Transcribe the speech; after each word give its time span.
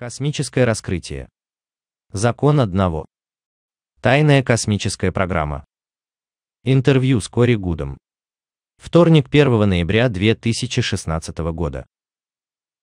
Космическое 0.00 0.64
раскрытие. 0.64 1.28
Закон 2.10 2.60
одного. 2.60 3.04
Тайная 4.00 4.42
космическая 4.42 5.12
программа. 5.12 5.66
Интервью 6.64 7.20
с 7.20 7.28
Кори 7.28 7.54
Гудом. 7.54 7.98
Вторник 8.78 9.26
1 9.30 9.68
ноября 9.68 10.08
2016 10.08 11.36
года. 11.52 11.84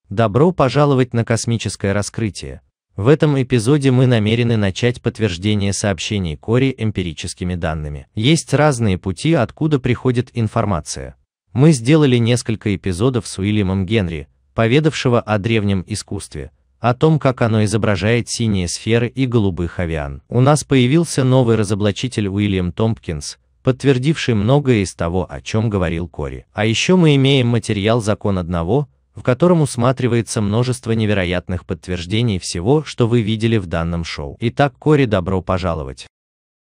Добро 0.09 0.51
пожаловать 0.51 1.15
на 1.15 1.25
космическое 1.25 1.91
раскрытие. 1.91 2.61
В 2.95 3.07
этом 3.07 3.41
эпизоде 3.41 3.89
мы 3.89 4.05
намерены 4.05 4.55
начать 4.55 5.01
подтверждение 5.01 5.73
сообщений 5.73 6.37
Кори 6.37 6.75
эмпирическими 6.77 7.55
данными. 7.55 8.07
Есть 8.13 8.53
разные 8.53 8.99
пути, 8.99 9.33
откуда 9.33 9.79
приходит 9.79 10.29
информация. 10.33 11.15
Мы 11.51 11.71
сделали 11.71 12.17
несколько 12.17 12.75
эпизодов 12.75 13.25
с 13.25 13.39
Уильямом 13.39 13.87
Генри, 13.87 14.27
поведавшего 14.53 15.19
о 15.19 15.39
древнем 15.39 15.83
искусстве, 15.87 16.51
о 16.79 16.93
том, 16.93 17.19
как 17.19 17.41
оно 17.41 17.63
изображает 17.63 18.29
синие 18.29 18.67
сферы 18.67 19.07
и 19.07 19.25
голубых 19.25 19.79
авиан. 19.79 20.21
У 20.29 20.41
нас 20.41 20.63
появился 20.63 21.23
новый 21.23 21.55
разоблачитель 21.55 22.27
Уильям 22.27 22.71
Томпкинс, 22.71 23.37
подтвердивший 23.63 24.35
многое 24.35 24.83
из 24.83 24.93
того, 24.93 25.25
о 25.29 25.41
чем 25.41 25.69
говорил 25.69 26.07
Кори. 26.07 26.45
А 26.53 26.65
еще 26.65 26.95
мы 26.95 27.15
имеем 27.15 27.47
материал 27.47 28.01
«Закон 28.01 28.37
одного», 28.37 28.87
в 29.15 29.23
котором 29.23 29.61
усматривается 29.61 30.41
множество 30.41 30.91
невероятных 30.91 31.65
подтверждений 31.65 32.37
всего, 32.37 32.83
что 32.83 33.07
вы 33.07 33.21
видели 33.21 33.57
в 33.57 33.65
данном 33.65 34.03
шоу. 34.03 34.37
Итак, 34.39 34.75
Кори, 34.77 35.05
добро 35.05 35.41
пожаловать. 35.41 36.05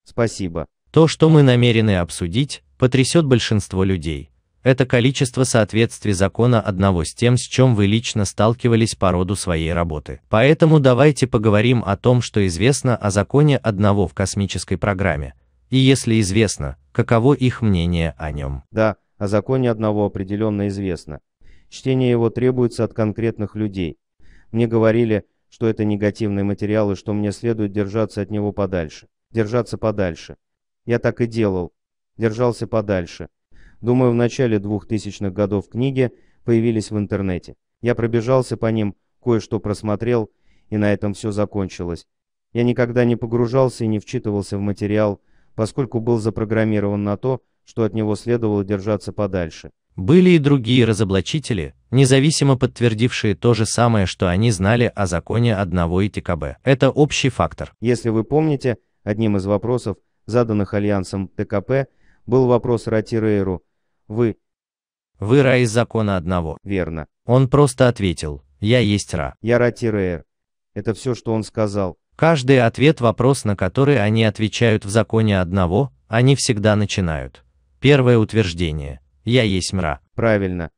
Спасибо. 0.03 0.65
То, 0.91 1.07
что 1.07 1.29
мы 1.29 1.43
намерены 1.43 1.97
обсудить, 1.97 2.63
потрясет 2.77 3.25
большинство 3.25 3.83
людей 3.83 4.31
это 4.63 4.85
количество 4.85 5.43
соответствий 5.43 6.13
закона 6.13 6.61
одного 6.61 7.03
с 7.03 7.13
тем, 7.13 7.37
с 7.37 7.41
чем 7.41 7.75
вы 7.75 7.87
лично 7.87 8.25
сталкивались 8.25 8.95
по 8.95 9.11
роду 9.11 9.35
своей 9.35 9.73
работы. 9.73 10.21
Поэтому 10.29 10.79
давайте 10.79 11.27
поговорим 11.27 11.83
о 11.85 11.97
том, 11.97 12.21
что 12.21 12.45
известно 12.47 12.95
о 12.95 13.09
законе 13.09 13.57
одного 13.57 14.07
в 14.07 14.13
космической 14.13 14.77
программе, 14.77 15.33
и 15.69 15.77
если 15.77 16.19
известно, 16.21 16.77
каково 16.91 17.33
их 17.33 17.61
мнение 17.61 18.13
о 18.17 18.31
нем. 18.31 18.63
Да, 18.71 18.97
о 19.17 19.27
законе 19.27 19.71
одного 19.71 20.05
определенно 20.05 20.67
известно. 20.67 21.19
Чтение 21.69 22.09
его 22.09 22.29
требуется 22.29 22.83
от 22.83 22.93
конкретных 22.93 23.55
людей. 23.55 23.97
Мне 24.51 24.67
говорили, 24.67 25.23
что 25.49 25.67
это 25.67 25.85
негативный 25.85 26.43
материал 26.43 26.91
и 26.91 26.95
что 26.95 27.13
мне 27.13 27.31
следует 27.31 27.71
держаться 27.71 28.21
от 28.21 28.29
него 28.29 28.51
подальше. 28.51 29.07
Держаться 29.31 29.77
подальше. 29.77 30.35
Я 30.85 30.99
так 30.99 31.21
и 31.21 31.27
делал. 31.27 31.71
Держался 32.17 32.67
подальше. 32.67 33.29
Думаю, 33.81 34.11
в 34.11 34.15
начале 34.15 34.57
2000-х 34.57 35.31
годов 35.31 35.67
книги 35.69 36.11
появились 36.45 36.91
в 36.91 36.97
интернете. 36.97 37.55
Я 37.81 37.95
пробежался 37.95 38.55
по 38.55 38.67
ним, 38.67 38.95
кое-что 39.23 39.59
просмотрел, 39.59 40.29
и 40.69 40.77
на 40.77 40.93
этом 40.93 41.13
все 41.13 41.31
закончилось. 41.31 42.05
Я 42.53 42.63
никогда 42.63 43.05
не 43.05 43.15
погружался 43.15 43.83
и 43.83 43.87
не 43.87 43.99
вчитывался 43.99 44.57
в 44.57 44.61
материал, 44.61 45.19
поскольку 45.55 45.99
был 45.99 46.19
запрограммирован 46.19 47.03
на 47.03 47.17
то, 47.17 47.41
что 47.65 47.83
от 47.83 47.93
него 47.93 48.15
следовало 48.15 48.63
держаться 48.63 49.13
подальше. 49.13 49.71
Были 49.95 50.31
и 50.31 50.39
другие 50.39 50.85
разоблачители, 50.85 51.73
независимо 51.89 52.57
подтвердившие 52.57 53.35
то 53.35 53.53
же 53.53 53.65
самое, 53.65 54.05
что 54.05 54.29
они 54.29 54.51
знали 54.51 54.91
о 54.95 55.05
законе 55.05 55.55
одного 55.55 56.01
ТКБ. 56.07 56.57
Это 56.63 56.89
общий 56.91 57.29
фактор. 57.29 57.73
Если 57.81 58.09
вы 58.09 58.23
помните, 58.23 58.77
одним 59.03 59.37
из 59.37 59.45
вопросов, 59.45 59.97
заданных 60.25 60.73
Альянсом 60.73 61.27
ТКП, 61.27 61.87
был 62.25 62.47
вопрос 62.47 62.87
Рати 62.87 63.15
Рейру, 63.15 63.63
вы. 64.11 64.37
Вы 65.19 65.41
Ра 65.41 65.57
из 65.57 65.71
закона 65.71 66.17
одного. 66.17 66.57
Верно. 66.63 67.07
Он 67.25 67.47
просто 67.47 67.87
ответил, 67.87 68.43
я 68.59 68.79
есть 68.79 69.13
Ра. 69.13 69.35
Я 69.41 69.57
Ра-Р. 69.57 70.25
Это 70.73 70.93
все, 70.93 71.15
что 71.15 71.33
он 71.33 71.43
сказал. 71.43 71.97
Каждый 72.15 72.61
ответ 72.61 73.01
вопрос, 73.01 73.45
на 73.45 73.55
который 73.55 74.01
они 74.01 74.23
отвечают 74.23 74.85
в 74.85 74.89
законе 74.89 75.39
одного, 75.41 75.91
они 76.07 76.35
всегда 76.35 76.75
начинают. 76.75 77.43
Первое 77.79 78.17
утверждение. 78.17 78.99
Я 79.25 79.43
есть 79.43 79.73
мра. 79.73 80.01
Правильно. 80.13 80.69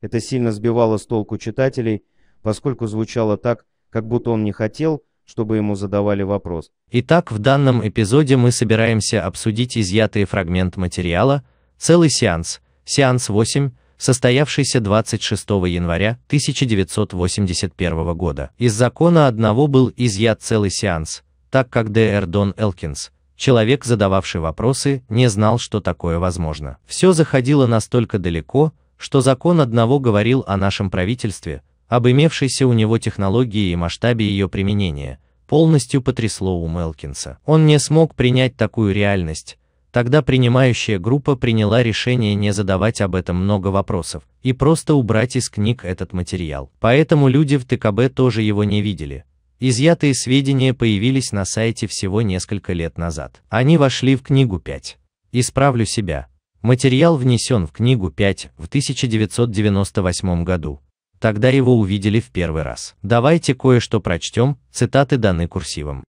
Это 0.00 0.20
сильно 0.20 0.52
сбивало 0.52 0.98
с 0.98 1.06
толку 1.06 1.38
читателей, 1.38 2.04
поскольку 2.42 2.86
звучало 2.86 3.36
так, 3.36 3.64
как 3.90 4.06
будто 4.06 4.30
он 4.30 4.44
не 4.44 4.52
хотел, 4.52 5.02
чтобы 5.24 5.56
ему 5.56 5.74
задавали 5.74 6.22
вопрос. 6.22 6.70
Итак, 6.90 7.32
в 7.32 7.38
данном 7.38 7.86
эпизоде 7.86 8.36
мы 8.36 8.52
собираемся 8.52 9.24
обсудить 9.24 9.76
изъятый 9.76 10.24
фрагмент 10.24 10.76
материала, 10.76 11.44
целый 11.78 12.10
сеанс, 12.10 12.60
Сеанс 12.84 13.28
8, 13.28 13.70
состоявшийся 13.96 14.80
26 14.80 15.48
января 15.68 16.18
1981 16.26 18.14
года. 18.14 18.50
Из 18.58 18.72
закона 18.72 19.28
одного 19.28 19.68
был 19.68 19.92
изъят 19.96 20.42
целый 20.42 20.70
сеанс, 20.70 21.22
так 21.50 21.70
как 21.70 21.92
Д.Р. 21.92 22.26
Дон 22.26 22.54
Элкинс, 22.56 23.12
человек, 23.36 23.84
задававший 23.84 24.40
вопросы, 24.40 25.04
не 25.08 25.28
знал, 25.28 25.58
что 25.58 25.80
такое 25.80 26.18
возможно. 26.18 26.78
Все 26.86 27.12
заходило 27.12 27.66
настолько 27.66 28.18
далеко, 28.18 28.72
что 28.96 29.20
закон 29.20 29.60
одного 29.60 30.00
говорил 30.00 30.44
о 30.46 30.56
нашем 30.56 30.90
правительстве, 30.90 31.62
об 31.88 32.08
имевшейся 32.08 32.66
у 32.66 32.72
него 32.72 32.98
технологии 32.98 33.70
и 33.70 33.76
масштабе 33.76 34.26
ее 34.26 34.48
применения, 34.48 35.18
полностью 35.46 36.02
потрясло 36.02 36.56
ум 36.58 36.78
Элкинса. 36.78 37.38
Он 37.44 37.66
не 37.66 37.78
смог 37.78 38.14
принять 38.14 38.56
такую 38.56 38.94
реальность, 38.94 39.58
Тогда 39.92 40.22
принимающая 40.22 40.98
группа 40.98 41.36
приняла 41.36 41.82
решение 41.82 42.34
не 42.34 42.52
задавать 42.52 43.02
об 43.02 43.14
этом 43.14 43.36
много 43.36 43.68
вопросов 43.68 44.22
и 44.42 44.54
просто 44.54 44.94
убрать 44.94 45.36
из 45.36 45.50
книг 45.50 45.84
этот 45.84 46.14
материал. 46.14 46.72
Поэтому 46.80 47.28
люди 47.28 47.58
в 47.58 47.66
ТКБ 47.66 48.14
тоже 48.14 48.40
его 48.40 48.64
не 48.64 48.80
видели. 48.80 49.24
Изъятые 49.60 50.14
сведения 50.14 50.72
появились 50.72 51.30
на 51.30 51.44
сайте 51.44 51.86
всего 51.86 52.22
несколько 52.22 52.72
лет 52.72 52.96
назад. 52.96 53.42
Они 53.50 53.76
вошли 53.76 54.16
в 54.16 54.22
книгу 54.22 54.58
5. 54.58 54.98
Исправлю 55.32 55.84
себя. 55.84 56.26
Материал 56.62 57.16
внесен 57.16 57.66
в 57.66 57.72
книгу 57.72 58.10
5 58.10 58.50
в 58.56 58.66
1998 58.68 60.42
году. 60.44 60.80
Тогда 61.20 61.50
его 61.50 61.78
увидели 61.78 62.18
в 62.18 62.30
первый 62.30 62.62
раз. 62.62 62.96
Давайте 63.02 63.54
кое-что 63.54 64.00
прочтем, 64.00 64.56
цитаты 64.72 65.18
даны 65.18 65.48
курсивом. 65.48 66.02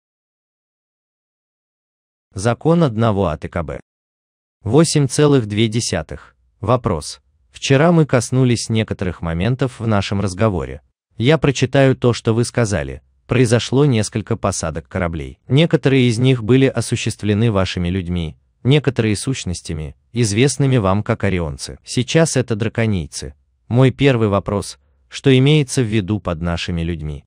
Закон 2.34 2.84
одного 2.84 3.26
АТКБ. 3.26 3.80
8,2. 4.64 6.18
Вопрос. 6.60 7.20
Вчера 7.50 7.90
мы 7.90 8.06
коснулись 8.06 8.68
некоторых 8.68 9.20
моментов 9.20 9.80
в 9.80 9.88
нашем 9.88 10.20
разговоре. 10.20 10.80
Я 11.16 11.38
прочитаю 11.38 11.96
то, 11.96 12.12
что 12.12 12.32
вы 12.32 12.44
сказали. 12.44 13.02
Произошло 13.26 13.84
несколько 13.84 14.36
посадок 14.36 14.86
кораблей. 14.86 15.40
Некоторые 15.48 16.08
из 16.08 16.20
них 16.20 16.44
были 16.44 16.66
осуществлены 16.66 17.50
вашими 17.50 17.88
людьми, 17.88 18.36
некоторые 18.62 19.16
сущностями, 19.16 19.96
известными 20.12 20.76
вам 20.76 21.02
как 21.02 21.24
орионцы. 21.24 21.80
Сейчас 21.84 22.36
это 22.36 22.54
драконийцы. 22.54 23.34
Мой 23.66 23.90
первый 23.90 24.28
вопрос, 24.28 24.78
что 25.08 25.36
имеется 25.36 25.82
в 25.82 25.86
виду 25.86 26.20
под 26.20 26.42
нашими 26.42 26.82
людьми? 26.82 27.24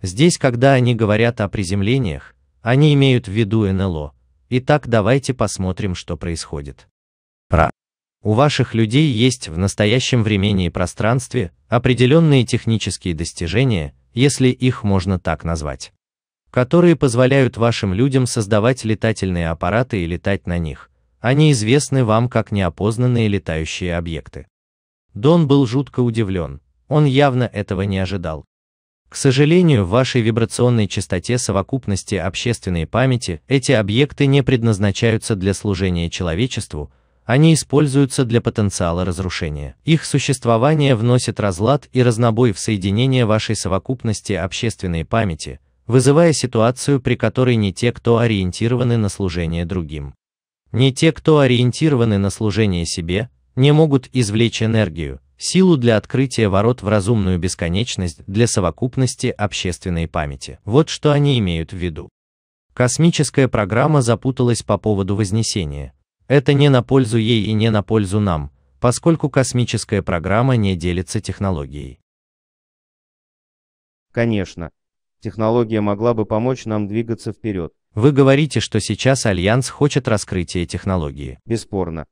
Здесь, 0.00 0.38
когда 0.38 0.72
они 0.72 0.94
говорят 0.94 1.42
о 1.42 1.48
приземлениях, 1.50 2.34
они 2.62 2.94
имеют 2.94 3.28
в 3.28 3.32
виду 3.32 3.70
НЛО, 3.70 4.14
Итак, 4.52 4.88
давайте 4.88 5.32
посмотрим, 5.32 5.94
что 5.94 6.16
происходит. 6.16 6.88
Ра. 7.50 7.70
У 8.24 8.32
ваших 8.32 8.74
людей 8.74 9.06
есть 9.06 9.48
в 9.48 9.56
настоящем 9.56 10.24
времени 10.24 10.66
и 10.66 10.70
пространстве 10.70 11.52
определенные 11.68 12.44
технические 12.44 13.14
достижения, 13.14 13.94
если 14.12 14.48
их 14.48 14.82
можно 14.82 15.20
так 15.20 15.44
назвать, 15.44 15.92
которые 16.50 16.96
позволяют 16.96 17.58
вашим 17.58 17.94
людям 17.94 18.26
создавать 18.26 18.82
летательные 18.82 19.50
аппараты 19.50 20.02
и 20.02 20.06
летать 20.06 20.48
на 20.48 20.58
них. 20.58 20.90
Они 21.20 21.52
известны 21.52 22.04
вам 22.04 22.28
как 22.28 22.50
неопознанные 22.50 23.28
летающие 23.28 23.96
объекты. 23.96 24.48
Дон 25.14 25.46
был 25.46 25.64
жутко 25.64 26.00
удивлен. 26.00 26.60
Он 26.88 27.04
явно 27.04 27.44
этого 27.44 27.82
не 27.82 28.00
ожидал. 28.00 28.44
К 29.10 29.16
сожалению, 29.16 29.84
в 29.84 29.88
вашей 29.88 30.20
вибрационной 30.20 30.86
частоте 30.86 31.36
совокупности 31.36 32.14
общественной 32.14 32.86
памяти 32.86 33.42
эти 33.48 33.72
объекты 33.72 34.26
не 34.26 34.44
предназначаются 34.44 35.34
для 35.34 35.52
служения 35.52 36.08
человечеству, 36.08 36.92
они 37.24 37.54
используются 37.54 38.24
для 38.24 38.40
потенциала 38.40 39.04
разрушения. 39.04 39.74
Их 39.84 40.04
существование 40.04 40.94
вносит 40.94 41.40
разлад 41.40 41.88
и 41.92 42.04
разнобой 42.04 42.52
в 42.52 42.60
соединение 42.60 43.26
вашей 43.26 43.56
совокупности 43.56 44.32
общественной 44.32 45.04
памяти, 45.04 45.58
вызывая 45.88 46.32
ситуацию, 46.32 47.00
при 47.00 47.16
которой 47.16 47.56
не 47.56 47.72
те, 47.72 47.90
кто 47.90 48.18
ориентированы 48.18 48.96
на 48.96 49.08
служение 49.08 49.64
другим, 49.64 50.14
не 50.70 50.94
те, 50.94 51.10
кто 51.10 51.40
ориентированы 51.40 52.18
на 52.18 52.30
служение 52.30 52.86
себе, 52.86 53.28
не 53.56 53.72
могут 53.72 54.08
извлечь 54.12 54.62
энергию, 54.62 55.20
силу 55.42 55.76
для 55.76 55.96
открытия 55.96 56.48
ворот 56.48 56.82
в 56.82 56.88
разумную 56.88 57.38
бесконечность 57.38 58.22
для 58.26 58.46
совокупности 58.46 59.28
общественной 59.28 60.06
памяти. 60.06 60.58
Вот 60.64 60.88
что 60.88 61.12
они 61.12 61.38
имеют 61.38 61.72
в 61.72 61.76
виду. 61.76 62.08
Космическая 62.74 63.48
программа 63.48 64.02
запуталась 64.02 64.62
по 64.62 64.78
поводу 64.78 65.16
Вознесения. 65.16 65.92
Это 66.28 66.52
не 66.52 66.68
на 66.68 66.82
пользу 66.82 67.18
ей 67.18 67.44
и 67.44 67.52
не 67.52 67.70
на 67.70 67.82
пользу 67.82 68.20
нам, 68.20 68.52
поскольку 68.78 69.28
космическая 69.28 70.02
программа 70.02 70.56
не 70.56 70.76
делится 70.76 71.20
технологией. 71.20 71.98
Конечно. 74.12 74.70
Технология 75.20 75.80
могла 75.80 76.14
бы 76.14 76.24
помочь 76.24 76.64
нам 76.64 76.88
двигаться 76.88 77.32
вперед. 77.32 77.72
Вы 77.94 78.12
говорите, 78.12 78.60
что 78.60 78.80
сейчас 78.80 79.26
Альянс 79.26 79.68
хочет 79.68 80.06
раскрытия 80.06 80.64
технологии. 80.64 81.40
Бесспорно. 81.44 82.06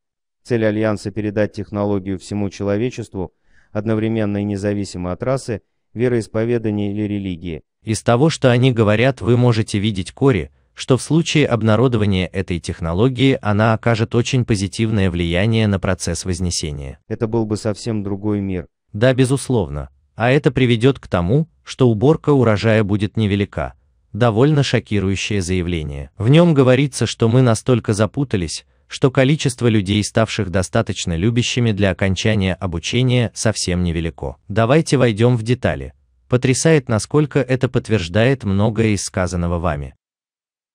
Цель 0.49 0.65
Альянса 0.65 1.11
передать 1.11 1.53
технологию 1.53 2.19
всему 2.19 2.49
человечеству, 2.49 3.35
одновременно 3.71 4.39
и 4.39 4.45
независимо 4.45 5.13
от 5.13 5.23
расы, 5.23 5.61
вероисповедания 5.93 6.91
или 6.91 7.03
религии. 7.03 7.61
Из 7.85 8.03
того, 8.03 8.31
что 8.31 8.51
они 8.51 8.73
говорят, 8.73 9.21
вы 9.21 9.37
можете 9.37 9.79
видеть 9.79 10.13
Кори, 10.13 10.51
что 10.73 10.97
в 10.97 11.03
случае 11.03 11.47
обнародования 11.47 12.27
этой 12.29 12.61
технологии 12.61 13.39
она 13.43 13.75
окажет 13.75 14.15
очень 14.15 14.47
позитивное 14.47 15.11
влияние 15.11 15.67
на 15.67 15.79
процесс 15.79 16.25
вознесения. 16.25 16.99
Это 17.09 17.27
был 17.27 17.45
бы 17.45 17.59
совсем 17.59 18.03
другой 18.03 18.41
мир. 18.41 18.69
Да, 18.95 19.13
безусловно. 19.13 19.91
А 20.17 20.31
это 20.31 20.51
приведет 20.51 20.99
к 20.99 21.09
тому, 21.09 21.47
что 21.63 21.91
уборка 21.91 22.31
урожая 22.31 22.85
будет 22.85 23.19
невелика. 23.19 23.75
Довольно 24.15 24.63
шокирующее 24.63 25.43
заявление. 25.43 26.11
В 26.17 26.31
нем 26.31 26.55
говорится, 26.55 27.05
что 27.05 27.29
мы 27.29 27.43
настолько 27.43 27.93
запутались, 27.93 28.65
что 28.89 29.11
количество 29.11 29.69
людей, 29.69 30.03
ставших 30.03 30.51
достаточно 30.51 31.17
любящими 31.17 31.73
для 31.73 31.91
окончания 31.91 32.55
обучения, 32.55 33.31
совсем 33.35 33.85
невелико. 33.85 34.37
Давайте 34.49 34.97
войдем 34.97 35.37
в 35.37 35.43
детали. 35.43 35.93
Потрясает, 36.29 36.89
насколько 36.89 37.39
это 37.41 37.69
подтверждает 37.69 38.45
многое 38.45 38.89
из 38.89 39.03
сказанного 39.03 39.59
вами. 39.59 39.95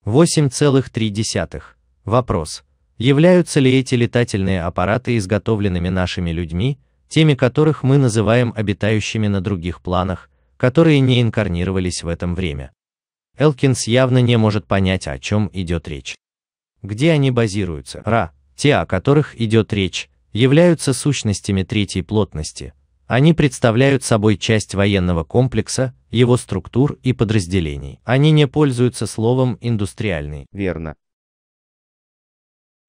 8,3. 0.05 1.61
Вопрос. 2.05 2.63
Являются 2.97 3.59
ли 3.59 3.71
эти 3.79 3.95
летательные 3.95 4.63
аппараты 4.63 5.17
изготовленными 5.17 5.89
нашими 5.89 6.31
людьми, 6.31 6.79
теми 7.09 7.33
которых 7.33 7.83
мы 7.83 7.97
называем 7.97 8.53
обитающими 8.55 9.27
на 9.27 9.41
других 9.41 9.81
планах, 9.81 10.29
которые 10.57 10.99
не 10.99 11.21
инкарнировались 11.21 12.03
в 12.03 12.07
этом 12.07 12.35
время? 12.35 12.71
Элкинс 13.37 13.87
явно 13.87 14.19
не 14.19 14.37
может 14.37 14.67
понять, 14.67 15.07
о 15.07 15.17
чем 15.17 15.49
идет 15.53 15.87
речь. 15.87 16.15
Где 16.83 17.11
они 17.11 17.31
базируются? 17.31 18.01
Ра, 18.05 18.31
те, 18.55 18.75
о 18.75 18.85
которых 18.85 19.39
идет 19.39 19.71
речь, 19.73 20.09
являются 20.33 20.93
сущностями 20.93 21.63
третьей 21.63 22.01
плотности. 22.01 22.73
Они 23.07 23.33
представляют 23.33 24.03
собой 24.03 24.37
часть 24.37 24.75
военного 24.75 25.23
комплекса, 25.23 25.93
его 26.09 26.35
структур 26.35 26.99
и 27.01 27.13
подразделений. 27.13 27.99
Они 28.03 28.31
не 28.31 28.47
пользуются 28.47 29.07
словом 29.07 29.57
«индустриальный». 29.61 30.47
Верно. 30.51 30.95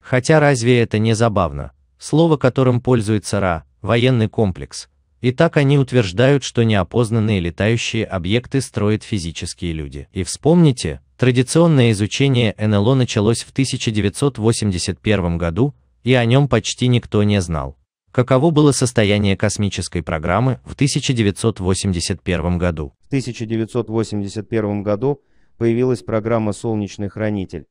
Хотя 0.00 0.40
разве 0.40 0.80
это 0.80 0.98
не 0.98 1.14
забавно? 1.14 1.72
Слово, 1.98 2.36
которым 2.36 2.80
пользуется 2.80 3.40
РА, 3.40 3.64
военный 3.80 4.28
комплекс. 4.28 4.88
И 5.20 5.32
так 5.32 5.56
они 5.56 5.78
утверждают, 5.78 6.44
что 6.44 6.64
неопознанные 6.64 7.40
летающие 7.40 8.04
объекты 8.04 8.60
строят 8.60 9.04
физические 9.04 9.72
люди. 9.72 10.08
И 10.12 10.22
вспомните, 10.22 11.00
традиционное 11.16 11.90
изучение 11.92 12.54
НЛО 12.58 12.94
началось 12.94 13.42
в 13.42 13.50
1981 13.50 15.38
году, 15.38 15.74
и 16.02 16.14
о 16.14 16.24
нем 16.24 16.48
почти 16.48 16.88
никто 16.88 17.22
не 17.22 17.40
знал. 17.40 17.76
Каково 18.14 18.50
было 18.52 18.70
состояние 18.70 19.36
космической 19.36 20.02
программы 20.02 20.60
в 20.64 20.74
1981 20.74 22.58
году? 22.58 22.92
В 23.02 23.06
1981 23.08 24.82
году 24.84 25.20
появилась 25.56 26.02
программа 26.02 26.52
«Солнечный 26.52 27.08
хранитель». 27.08 27.66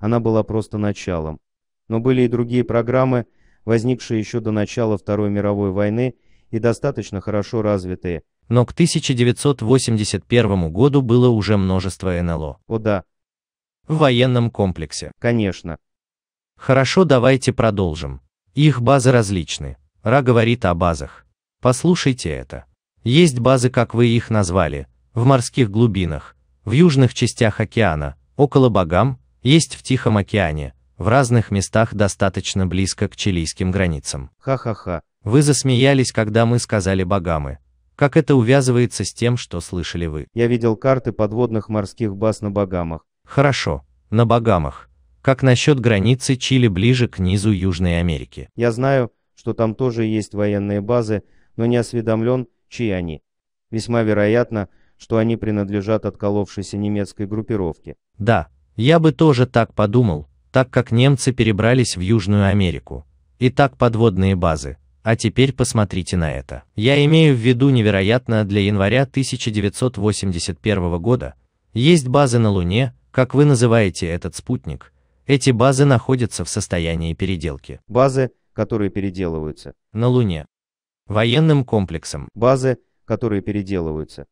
Она 0.00 0.18
была 0.18 0.42
просто 0.42 0.78
началом. 0.78 1.38
Но 1.88 2.00
были 2.00 2.22
и 2.22 2.28
другие 2.28 2.64
программы, 2.64 3.26
возникшие 3.64 4.18
еще 4.18 4.40
до 4.40 4.50
начала 4.50 4.98
Второй 4.98 5.30
мировой 5.30 5.70
войны 5.70 6.16
и 6.50 6.58
достаточно 6.58 7.20
хорошо 7.20 7.62
развитые. 7.62 8.22
Но 8.48 8.66
к 8.66 8.72
1981 8.72 10.72
году 10.72 11.02
было 11.02 11.28
уже 11.28 11.56
множество 11.56 12.20
НЛО. 12.20 12.58
О 12.66 12.78
да. 12.78 13.04
В 13.88 13.98
военном 13.98 14.50
комплексе. 14.50 15.12
Конечно. 15.18 15.78
Хорошо, 16.58 17.04
давайте 17.04 17.52
продолжим. 17.52 18.20
Их 18.54 18.80
базы 18.80 19.12
различны. 19.12 19.76
Ра 20.02 20.22
говорит 20.22 20.64
о 20.64 20.74
базах. 20.74 21.26
Послушайте 21.60 22.30
это. 22.30 22.66
Есть 23.02 23.38
базы, 23.38 23.70
как 23.70 23.94
вы 23.94 24.08
их 24.08 24.30
назвали, 24.30 24.86
в 25.12 25.24
морских 25.24 25.70
глубинах, 25.70 26.36
в 26.64 26.72
южных 26.72 27.14
частях 27.14 27.60
океана, 27.60 28.16
около 28.36 28.68
Багам, 28.68 29.18
есть 29.42 29.74
в 29.74 29.82
Тихом 29.82 30.16
океане, 30.16 30.74
в 30.96 31.08
разных 31.08 31.50
местах 31.50 31.94
достаточно 31.94 32.66
близко 32.66 33.08
к 33.08 33.16
чилийским 33.16 33.70
границам. 33.70 34.30
Ха-ха-ха. 34.38 35.02
Вы 35.22 35.42
засмеялись, 35.42 36.12
когда 36.12 36.46
мы 36.46 36.58
сказали 36.58 37.02
Багамы. 37.02 37.58
Как 37.96 38.16
это 38.16 38.34
увязывается 38.34 39.04
с 39.04 39.12
тем, 39.12 39.36
что 39.36 39.60
слышали 39.60 40.06
вы? 40.06 40.26
Я 40.34 40.48
видел 40.48 40.76
карты 40.76 41.12
подводных 41.12 41.68
морских 41.68 42.16
баз 42.16 42.40
на 42.40 42.50
Багамах. 42.50 43.06
Хорошо, 43.24 43.84
на 44.10 44.26
Багамах. 44.26 44.90
Как 45.22 45.42
насчет 45.42 45.80
границы 45.80 46.36
Чили 46.36 46.68
ближе 46.68 47.08
к 47.08 47.18
низу 47.18 47.50
Южной 47.50 48.00
Америки? 48.00 48.48
Я 48.56 48.72
знаю, 48.72 49.10
что 49.36 49.54
там 49.54 49.74
тоже 49.74 50.04
есть 50.04 50.34
военные 50.34 50.80
базы, 50.80 51.22
но 51.56 51.66
не 51.66 51.76
осведомлен, 51.76 52.48
чьи 52.68 52.90
они. 52.90 53.22
Весьма 53.70 54.02
вероятно, 54.02 54.68
что 54.98 55.16
они 55.18 55.36
принадлежат 55.36 56.04
отколовшейся 56.04 56.76
немецкой 56.76 57.26
группировке. 57.26 57.96
Да, 58.18 58.48
я 58.76 58.98
бы 58.98 59.12
тоже 59.12 59.46
так 59.46 59.72
подумал, 59.72 60.28
так 60.50 60.68
как 60.70 60.90
немцы 60.90 61.32
перебрались 61.32 61.96
в 61.96 62.00
Южную 62.00 62.46
Америку. 62.46 63.06
Итак, 63.38 63.76
подводные 63.76 64.36
базы. 64.36 64.78
А 65.04 65.16
теперь 65.16 65.52
посмотрите 65.52 66.16
на 66.16 66.32
это. 66.32 66.62
Я 66.76 67.04
имею 67.04 67.36
в 67.36 67.38
виду 67.38 67.68
невероятно 67.68 68.46
для 68.46 68.62
января 68.62 69.02
1981 69.02 70.98
года. 70.98 71.34
Есть 71.74 72.08
базы 72.08 72.38
на 72.38 72.48
Луне, 72.48 72.94
как 73.10 73.34
вы 73.34 73.44
называете 73.44 74.06
этот 74.06 74.34
спутник. 74.34 74.94
Эти 75.26 75.50
базы 75.50 75.84
находятся 75.84 76.46
в 76.46 76.48
состоянии 76.48 77.12
переделки. 77.12 77.80
Базы, 77.86 78.30
которые 78.54 78.88
переделываются. 78.88 79.74
На 79.92 80.08
Луне. 80.08 80.46
Военным 81.06 81.66
комплексом. 81.66 82.30
Базы, 82.34 82.78
которые 83.04 83.42
переделываются. 83.42 84.24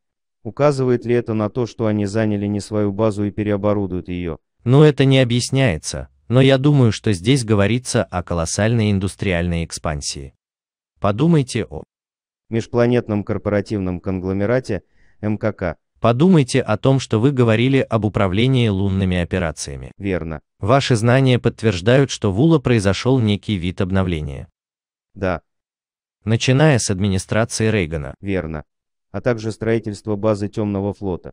Указывает 0.42 1.04
ли 1.04 1.14
это 1.14 1.34
на 1.34 1.50
то, 1.50 1.66
что 1.66 1.84
они 1.84 2.06
заняли 2.06 2.46
не 2.46 2.60
свою 2.60 2.92
базу 2.92 3.24
и 3.24 3.30
переоборудуют 3.30 4.08
ее? 4.08 4.38
Ну 4.64 4.82
это 4.82 5.04
не 5.04 5.18
объясняется, 5.18 6.08
но 6.28 6.40
я 6.40 6.56
думаю, 6.56 6.92
что 6.92 7.12
здесь 7.12 7.44
говорится 7.44 8.04
о 8.04 8.22
колоссальной 8.22 8.90
индустриальной 8.90 9.66
экспансии. 9.66 10.32
Подумайте 11.02 11.64
о 11.64 11.82
межпланетном 12.48 13.24
корпоративном 13.24 13.98
конгломерате 13.98 14.84
МКК. 15.20 15.76
Подумайте 16.00 16.62
о 16.62 16.76
том, 16.76 17.00
что 17.00 17.18
вы 17.18 17.32
говорили 17.32 17.78
об 17.78 18.04
управлении 18.04 18.68
лунными 18.68 19.16
операциями. 19.16 19.90
Верно. 19.98 20.42
Ваши 20.60 20.94
знания 20.94 21.40
подтверждают, 21.40 22.12
что 22.12 22.30
в 22.30 22.40
УЛА 22.40 22.60
произошел 22.60 23.18
некий 23.18 23.56
вид 23.56 23.80
обновления. 23.80 24.46
Да. 25.14 25.42
Начиная 26.24 26.78
с 26.78 26.88
администрации 26.88 27.68
Рейгана. 27.68 28.14
Верно. 28.20 28.62
А 29.10 29.20
также 29.20 29.50
строительство 29.50 30.14
базы 30.14 30.46
Темного 30.46 30.94
флота. 30.94 31.32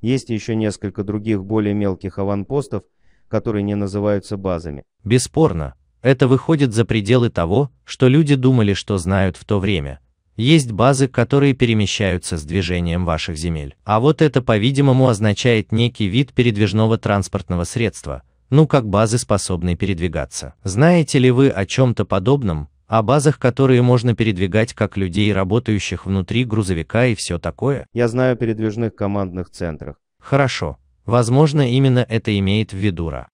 Есть 0.00 0.30
еще 0.30 0.54
несколько 0.54 1.02
других 1.02 1.44
более 1.44 1.74
мелких 1.74 2.18
аванпостов, 2.18 2.84
которые 3.26 3.64
не 3.64 3.74
называются 3.74 4.36
базами. 4.36 4.84
Бесспорно, 5.02 5.74
это 6.02 6.28
выходит 6.28 6.72
за 6.72 6.84
пределы 6.84 7.30
того, 7.30 7.70
что 7.84 8.08
люди 8.08 8.34
думали, 8.34 8.74
что 8.74 8.98
знают 8.98 9.36
в 9.36 9.44
то 9.44 9.58
время, 9.58 10.00
есть 10.36 10.70
базы, 10.70 11.08
которые 11.08 11.52
перемещаются 11.52 12.36
с 12.36 12.44
движением 12.44 13.04
ваших 13.04 13.36
земель. 13.36 13.74
А 13.84 13.98
вот 13.98 14.22
это, 14.22 14.40
по-видимому, 14.40 15.08
означает 15.08 15.72
некий 15.72 16.06
вид 16.06 16.32
передвижного 16.32 16.96
транспортного 16.96 17.64
средства, 17.64 18.22
ну 18.48 18.68
как 18.68 18.88
базы, 18.88 19.18
способные 19.18 19.76
передвигаться. 19.76 20.54
Знаете 20.62 21.18
ли 21.18 21.32
вы 21.32 21.48
о 21.48 21.66
чем-то 21.66 22.04
подобном, 22.04 22.68
о 22.86 23.02
базах, 23.02 23.40
которые 23.40 23.82
можно 23.82 24.14
передвигать 24.14 24.74
как 24.74 24.96
людей, 24.96 25.32
работающих 25.32 26.06
внутри 26.06 26.44
грузовика 26.44 27.06
и 27.06 27.16
все 27.16 27.38
такое? 27.38 27.86
Я 27.92 28.06
знаю 28.06 28.34
о 28.34 28.36
передвижных 28.36 28.94
командных 28.94 29.50
центрах. 29.50 29.96
Хорошо. 30.20 30.78
Возможно, 31.04 31.68
именно 31.68 32.06
это 32.08 32.38
имеет 32.38 32.72
в 32.72 32.76
виду 32.76 33.10
РА. 33.10 33.28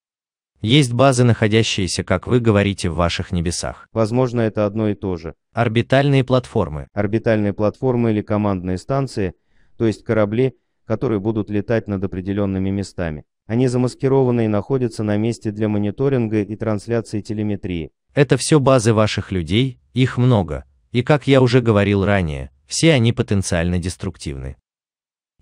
Есть 0.61 0.93
базы, 0.93 1.25
находящиеся, 1.25 2.05
как 2.05 2.27
вы 2.27 2.41
говорите, 2.41 2.89
в 2.89 2.95
ваших 2.95 3.33
небесах. 3.33 3.89
Возможно, 3.93 4.41
это 4.41 4.67
одно 4.67 4.89
и 4.89 4.95
то 4.95 5.17
же. 5.17 5.35
Орбитальные 5.53 6.25
платформы. 6.25 6.89
Орбитальные 6.95 7.53
платформы 7.53 8.13
или 8.13 8.23
командные 8.23 8.79
станции, 8.79 9.35
то 9.77 9.87
есть 9.87 10.05
корабли, 10.05 10.55
которые 10.87 11.21
будут 11.21 11.51
летать 11.51 11.87
над 11.87 12.03
определенными 12.03 12.71
местами. 12.71 13.25
Они 13.47 13.69
замаскированы 13.69 14.47
и 14.47 14.49
находятся 14.49 15.03
на 15.03 15.17
месте 15.17 15.51
для 15.51 15.69
мониторинга 15.69 16.43
и 16.43 16.57
трансляции 16.57 17.21
телеметрии. 17.21 17.91
Это 18.15 18.37
все 18.37 18.59
базы 18.59 18.95
ваших 18.95 19.33
людей, 19.33 19.81
их 19.93 20.17
много, 20.17 20.65
и 20.93 21.03
как 21.03 21.27
я 21.27 21.43
уже 21.43 21.61
говорил 21.61 22.05
ранее, 22.05 22.51
все 22.67 22.93
они 22.93 23.13
потенциально 23.13 23.79
деструктивны. 23.79 24.57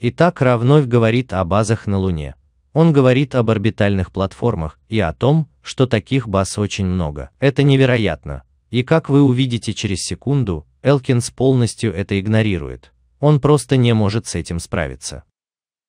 Итак, 0.00 0.40
Ра 0.42 0.56
вновь 0.56 0.86
говорит 0.86 1.32
о 1.32 1.44
базах 1.44 1.86
на 1.86 1.98
Луне. 1.98 2.34
Он 2.72 2.92
говорит 2.92 3.34
об 3.34 3.50
орбитальных 3.50 4.12
платформах 4.12 4.78
и 4.88 4.98
о 4.98 5.12
том, 5.12 5.48
что 5.62 5.86
таких 5.86 6.28
баз 6.28 6.58
очень 6.58 6.86
много. 6.86 7.30
Это 7.38 7.62
невероятно. 7.62 8.44
И 8.70 8.82
как 8.82 9.08
вы 9.08 9.22
увидите 9.22 9.74
через 9.74 10.00
секунду, 10.00 10.66
Элкинс 10.82 11.30
полностью 11.30 11.92
это 11.92 12.18
игнорирует. 12.18 12.92
Он 13.20 13.40
просто 13.40 13.76
не 13.76 13.92
может 13.92 14.26
с 14.26 14.34
этим 14.34 14.58
справиться. 14.58 15.24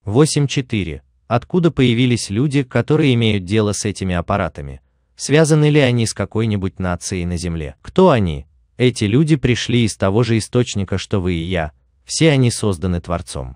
8.4. 0.06 1.02
Откуда 1.28 1.72
появились 1.72 2.30
люди, 2.30 2.64
которые 2.64 3.14
имеют 3.14 3.46
дело 3.46 3.72
с 3.72 3.86
этими 3.86 4.14
аппаратами? 4.14 4.82
Связаны 5.16 5.70
ли 5.70 5.80
они 5.80 6.06
с 6.06 6.14
какой-нибудь 6.14 6.80
нацией 6.80 7.26
на 7.26 7.38
Земле? 7.38 7.76
Кто 7.82 8.10
они? 8.10 8.46
Эти 8.78 9.06
люди 9.06 9.38
пришли 9.38 9.86
из 9.86 9.96
того 9.96 10.24
же 10.24 10.38
источника, 10.38 10.98
что 10.98 11.22
вы 11.22 11.36
и 11.36 11.44
я. 11.44 11.72
Все 12.04 12.32
они 12.32 12.52
созданы 12.52 13.00
Творцом. 13.00 13.56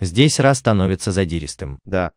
Здесь 0.00 0.38
Ра 0.38 0.54
становится 0.54 1.10
задиристым. 1.10 1.78
Да. 1.84 2.12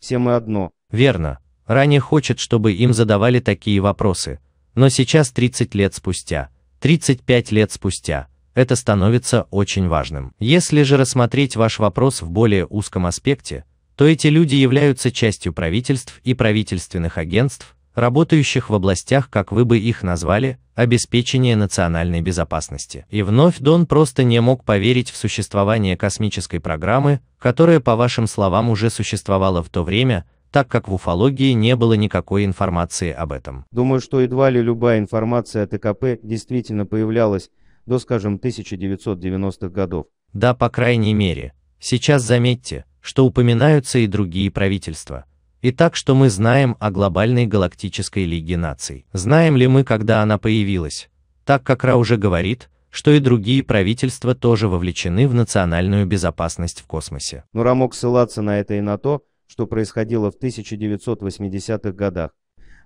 Все 0.00 0.18
мы 0.18 0.34
одно. 0.34 0.70
Верно. 0.90 1.38
Ранее 1.66 2.00
хочет, 2.00 2.40
чтобы 2.40 2.72
им 2.72 2.92
задавали 2.92 3.38
такие 3.38 3.80
вопросы. 3.80 4.40
Но 4.74 4.88
сейчас 4.88 5.30
30 5.30 5.74
лет 5.74 5.94
спустя, 5.94 6.48
35 6.80 7.52
лет 7.52 7.70
спустя, 7.70 8.28
это 8.54 8.76
становится 8.76 9.42
очень 9.50 9.86
важным. 9.86 10.32
Если 10.38 10.82
же 10.82 10.96
рассмотреть 10.96 11.56
ваш 11.56 11.78
вопрос 11.78 12.22
в 12.22 12.30
более 12.30 12.66
узком 12.66 13.06
аспекте, 13.06 13.64
то 13.94 14.06
эти 14.06 14.28
люди 14.28 14.54
являются 14.54 15.10
частью 15.12 15.52
правительств 15.52 16.20
и 16.24 16.34
правительственных 16.34 17.18
агентств, 17.18 17.76
работающих 17.94 18.70
в 18.70 18.74
областях, 18.74 19.30
как 19.30 19.52
вы 19.52 19.64
бы 19.64 19.78
их 19.78 20.02
назвали, 20.02 20.58
обеспечения 20.74 21.56
национальной 21.56 22.20
безопасности. 22.22 23.06
И 23.10 23.22
вновь 23.22 23.58
Дон 23.58 23.86
просто 23.86 24.24
не 24.24 24.40
мог 24.40 24.64
поверить 24.64 25.10
в 25.10 25.16
существование 25.16 25.96
космической 25.96 26.58
программы, 26.58 27.20
которая, 27.38 27.80
по 27.80 27.96
вашим 27.96 28.26
словам, 28.26 28.70
уже 28.70 28.90
существовала 28.90 29.62
в 29.62 29.68
то 29.68 29.82
время, 29.82 30.24
так 30.50 30.68
как 30.68 30.88
в 30.88 30.94
уфологии 30.94 31.52
не 31.52 31.76
было 31.76 31.94
никакой 31.94 32.44
информации 32.44 33.12
об 33.12 33.32
этом. 33.32 33.64
Думаю, 33.70 34.00
что 34.00 34.20
едва 34.20 34.50
ли 34.50 34.60
любая 34.60 34.98
информация 34.98 35.64
о 35.64 35.66
ТКП 35.66 36.18
действительно 36.22 36.86
появлялась 36.86 37.50
до, 37.86 37.98
скажем, 37.98 38.36
1990-х 38.36 39.68
годов. 39.68 40.06
Да, 40.32 40.54
по 40.54 40.70
крайней 40.70 41.14
мере. 41.14 41.52
Сейчас 41.78 42.22
заметьте, 42.22 42.84
что 43.00 43.24
упоминаются 43.24 43.98
и 43.98 44.06
другие 44.06 44.50
правительства. 44.50 45.24
Итак, 45.62 45.94
что 45.94 46.14
мы 46.14 46.30
знаем 46.30 46.74
о 46.80 46.90
глобальной 46.90 47.44
галактической 47.44 48.24
лиге 48.24 48.56
наций? 48.56 49.04
Знаем 49.12 49.58
ли 49.58 49.66
мы, 49.66 49.84
когда 49.84 50.22
она 50.22 50.38
появилась? 50.38 51.10
Так 51.44 51.64
как 51.64 51.84
Ра 51.84 51.96
уже 51.96 52.16
говорит, 52.16 52.70
что 52.88 53.10
и 53.10 53.20
другие 53.20 53.62
правительства 53.62 54.34
тоже 54.34 54.68
вовлечены 54.68 55.28
в 55.28 55.34
национальную 55.34 56.06
безопасность 56.06 56.80
в 56.80 56.86
космосе. 56.86 57.44
Но 57.52 57.62
Ра 57.62 57.74
мог 57.74 57.94
ссылаться 57.94 58.40
на 58.40 58.58
это 58.58 58.72
и 58.72 58.80
на 58.80 58.96
то, 58.96 59.22
что 59.46 59.66
происходило 59.66 60.30
в 60.30 60.38
1980-х 60.42 61.92
годах, 61.92 62.30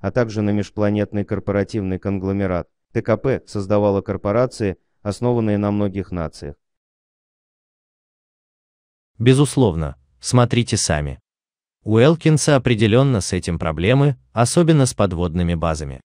а 0.00 0.10
также 0.10 0.42
на 0.42 0.50
межпланетный 0.50 1.24
корпоративный 1.24 2.00
конгломерат. 2.00 2.66
ТКП 2.92 3.46
создавала 3.46 4.00
корпорации, 4.00 4.78
основанные 5.00 5.58
на 5.58 5.70
многих 5.70 6.10
нациях. 6.10 6.56
Безусловно, 9.20 9.94
смотрите 10.18 10.76
сами. 10.76 11.20
У 11.86 11.98
Элкинса 11.98 12.56
определенно 12.56 13.20
с 13.20 13.34
этим 13.34 13.58
проблемы, 13.58 14.16
особенно 14.32 14.86
с 14.86 14.94
подводными 14.94 15.54
базами. 15.54 16.00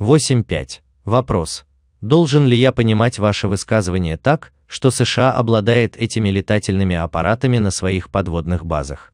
8.5. 0.00 0.80
Вопрос. 1.04 1.64
Должен 2.00 2.46
ли 2.46 2.56
я 2.56 2.72
понимать 2.72 3.20
ваше 3.20 3.46
высказывание 3.46 4.16
так, 4.16 4.52
что 4.66 4.90
США 4.90 5.32
обладает 5.32 5.96
этими 5.96 6.30
летательными 6.30 6.96
аппаратами 6.96 7.58
на 7.58 7.70
своих 7.70 8.10
подводных 8.10 8.66
базах? 8.66 9.12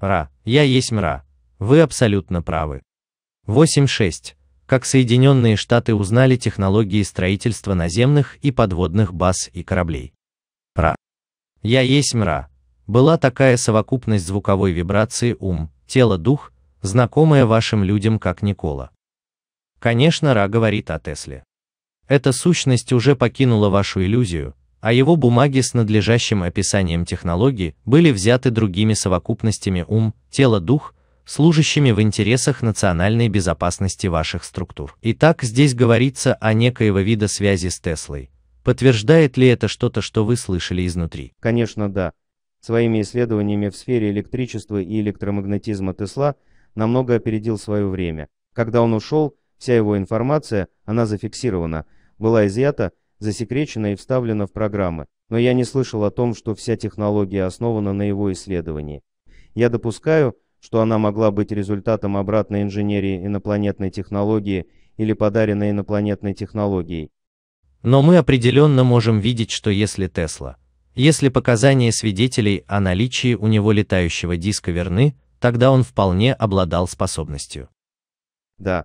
Ра, 0.00 0.28
я 0.44 0.64
есть 0.64 0.90
мра. 0.90 1.24
Вы 1.60 1.82
абсолютно 1.82 2.42
правы. 2.42 2.82
8.6. 3.46 4.34
Как 4.66 4.84
Соединенные 4.84 5.54
Штаты 5.54 5.94
узнали 5.94 6.34
технологии 6.34 7.02
строительства 7.04 7.74
наземных 7.74 8.38
и 8.38 8.50
подводных 8.50 9.14
баз 9.14 9.50
и 9.52 9.62
кораблей? 9.62 10.14
Ра. 10.74 10.96
Я 11.62 11.82
есть 11.82 12.12
мра 12.14 12.48
была 12.92 13.16
такая 13.16 13.56
совокупность 13.56 14.26
звуковой 14.26 14.72
вибрации 14.72 15.34
ум, 15.40 15.70
тело, 15.86 16.18
дух, 16.18 16.52
знакомая 16.82 17.46
вашим 17.46 17.82
людям 17.82 18.18
как 18.18 18.42
Никола. 18.42 18.90
Конечно, 19.80 20.34
Ра 20.34 20.46
говорит 20.46 20.90
о 20.90 21.00
Тесле. 21.00 21.42
Эта 22.06 22.32
сущность 22.32 22.92
уже 22.92 23.16
покинула 23.16 23.70
вашу 23.70 24.04
иллюзию, 24.04 24.54
а 24.80 24.92
его 24.92 25.16
бумаги 25.16 25.60
с 25.60 25.72
надлежащим 25.72 26.42
описанием 26.42 27.06
технологии 27.06 27.74
были 27.86 28.10
взяты 28.10 28.50
другими 28.50 28.92
совокупностями 28.92 29.86
ум, 29.88 30.12
тело, 30.30 30.60
дух, 30.60 30.94
служащими 31.24 31.92
в 31.92 32.02
интересах 32.02 32.60
национальной 32.60 33.30
безопасности 33.30 34.06
ваших 34.06 34.44
структур. 34.44 34.98
Итак, 35.00 35.44
здесь 35.44 35.74
говорится 35.74 36.34
о 36.34 36.52
некоего 36.52 36.98
вида 36.98 37.28
связи 37.28 37.68
с 37.68 37.80
Теслой. 37.80 38.30
Подтверждает 38.64 39.38
ли 39.38 39.46
это 39.46 39.66
что-то, 39.66 40.02
что 40.02 40.26
вы 40.26 40.36
слышали 40.36 40.86
изнутри? 40.86 41.32
Конечно, 41.40 41.90
да. 41.90 42.12
Своими 42.64 43.00
исследованиями 43.00 43.70
в 43.70 43.76
сфере 43.76 44.10
электричества 44.10 44.80
и 44.80 45.00
электромагнетизма 45.00 45.94
Тесла 45.94 46.36
намного 46.76 47.16
опередил 47.16 47.58
свое 47.58 47.88
время. 47.88 48.28
Когда 48.54 48.82
он 48.82 48.94
ушел, 48.94 49.34
вся 49.58 49.74
его 49.74 49.98
информация, 49.98 50.68
она 50.84 51.04
зафиксирована, 51.04 51.86
была 52.18 52.46
изъята, 52.46 52.92
засекречена 53.18 53.92
и 53.92 53.96
вставлена 53.96 54.46
в 54.46 54.52
программы. 54.52 55.06
Но 55.28 55.38
я 55.38 55.54
не 55.54 55.64
слышал 55.64 56.04
о 56.04 56.12
том, 56.12 56.36
что 56.36 56.54
вся 56.54 56.76
технология 56.76 57.42
основана 57.42 57.92
на 57.92 58.02
его 58.02 58.30
исследовании. 58.30 59.02
Я 59.56 59.68
допускаю, 59.68 60.36
что 60.60 60.80
она 60.80 60.98
могла 60.98 61.32
быть 61.32 61.50
результатом 61.50 62.16
обратной 62.16 62.62
инженерии 62.62 63.26
инопланетной 63.26 63.90
технологии 63.90 64.66
или 64.98 65.14
подаренной 65.14 65.70
инопланетной 65.70 66.34
технологией. 66.34 67.10
Но 67.82 68.02
мы 68.02 68.18
определенно 68.18 68.84
можем 68.84 69.18
видеть, 69.18 69.50
что 69.50 69.70
если 69.70 70.06
Тесла 70.06 70.58
если 70.94 71.28
показания 71.28 71.92
свидетелей 71.92 72.64
о 72.66 72.80
наличии 72.80 73.34
у 73.34 73.46
него 73.46 73.72
летающего 73.72 74.36
диска 74.36 74.70
верны, 74.70 75.16
тогда 75.40 75.70
он 75.70 75.82
вполне 75.82 76.34
обладал 76.34 76.86
способностью. 76.86 77.68
Да. 78.58 78.84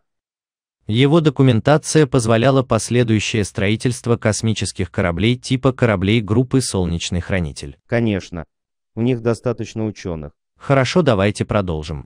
Его 0.88 1.20
документация 1.20 2.08
позволяла 2.08 2.64
последующее 2.64 3.44
строительство 3.44 4.16
космических 4.16 4.90
кораблей 4.90 5.36
типа 5.36 5.74
кораблей 5.74 6.22
группы 6.22 6.62
«Солнечный 6.62 7.20
хранитель». 7.20 7.78
Конечно. 7.88 8.46
У 8.96 9.02
них 9.02 9.22
достаточно 9.22 9.86
ученых. 9.86 10.32
Хорошо, 10.58 11.02
давайте 11.02 11.44
продолжим. 11.46 12.06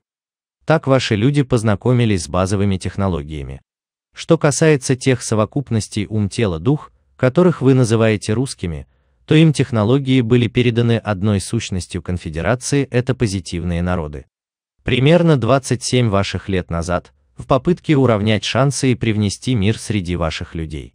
Так 0.66 0.86
ваши 0.86 1.16
люди 1.16 1.42
познакомились 1.42 2.24
с 2.24 2.28
базовыми 2.28 2.76
технологиями. 2.76 3.62
Что 4.14 4.36
касается 4.36 4.96
тех 4.96 5.22
совокупностей 5.22 6.06
ум-тело-дух, 6.06 6.92
которых 7.16 7.62
вы 7.62 7.74
называете 7.74 8.32
русскими, 8.32 8.86
то 9.26 9.34
им 9.34 9.52
технологии 9.52 10.20
были 10.20 10.46
переданы 10.48 10.98
одной 10.98 11.40
сущностью 11.40 12.02
конфедерации– 12.02 12.88
это 12.90 13.14
позитивные 13.14 13.82
народы. 13.82 14.26
Примерно 14.82 15.36
27 15.36 16.08
ваших 16.08 16.48
лет 16.48 16.70
назад, 16.70 17.12
в 17.36 17.46
попытке 17.46 17.96
уравнять 17.96 18.44
шансы 18.44 18.92
и 18.92 18.94
привнести 18.94 19.54
мир 19.54 19.78
среди 19.78 20.16
ваших 20.16 20.54
людей. 20.54 20.94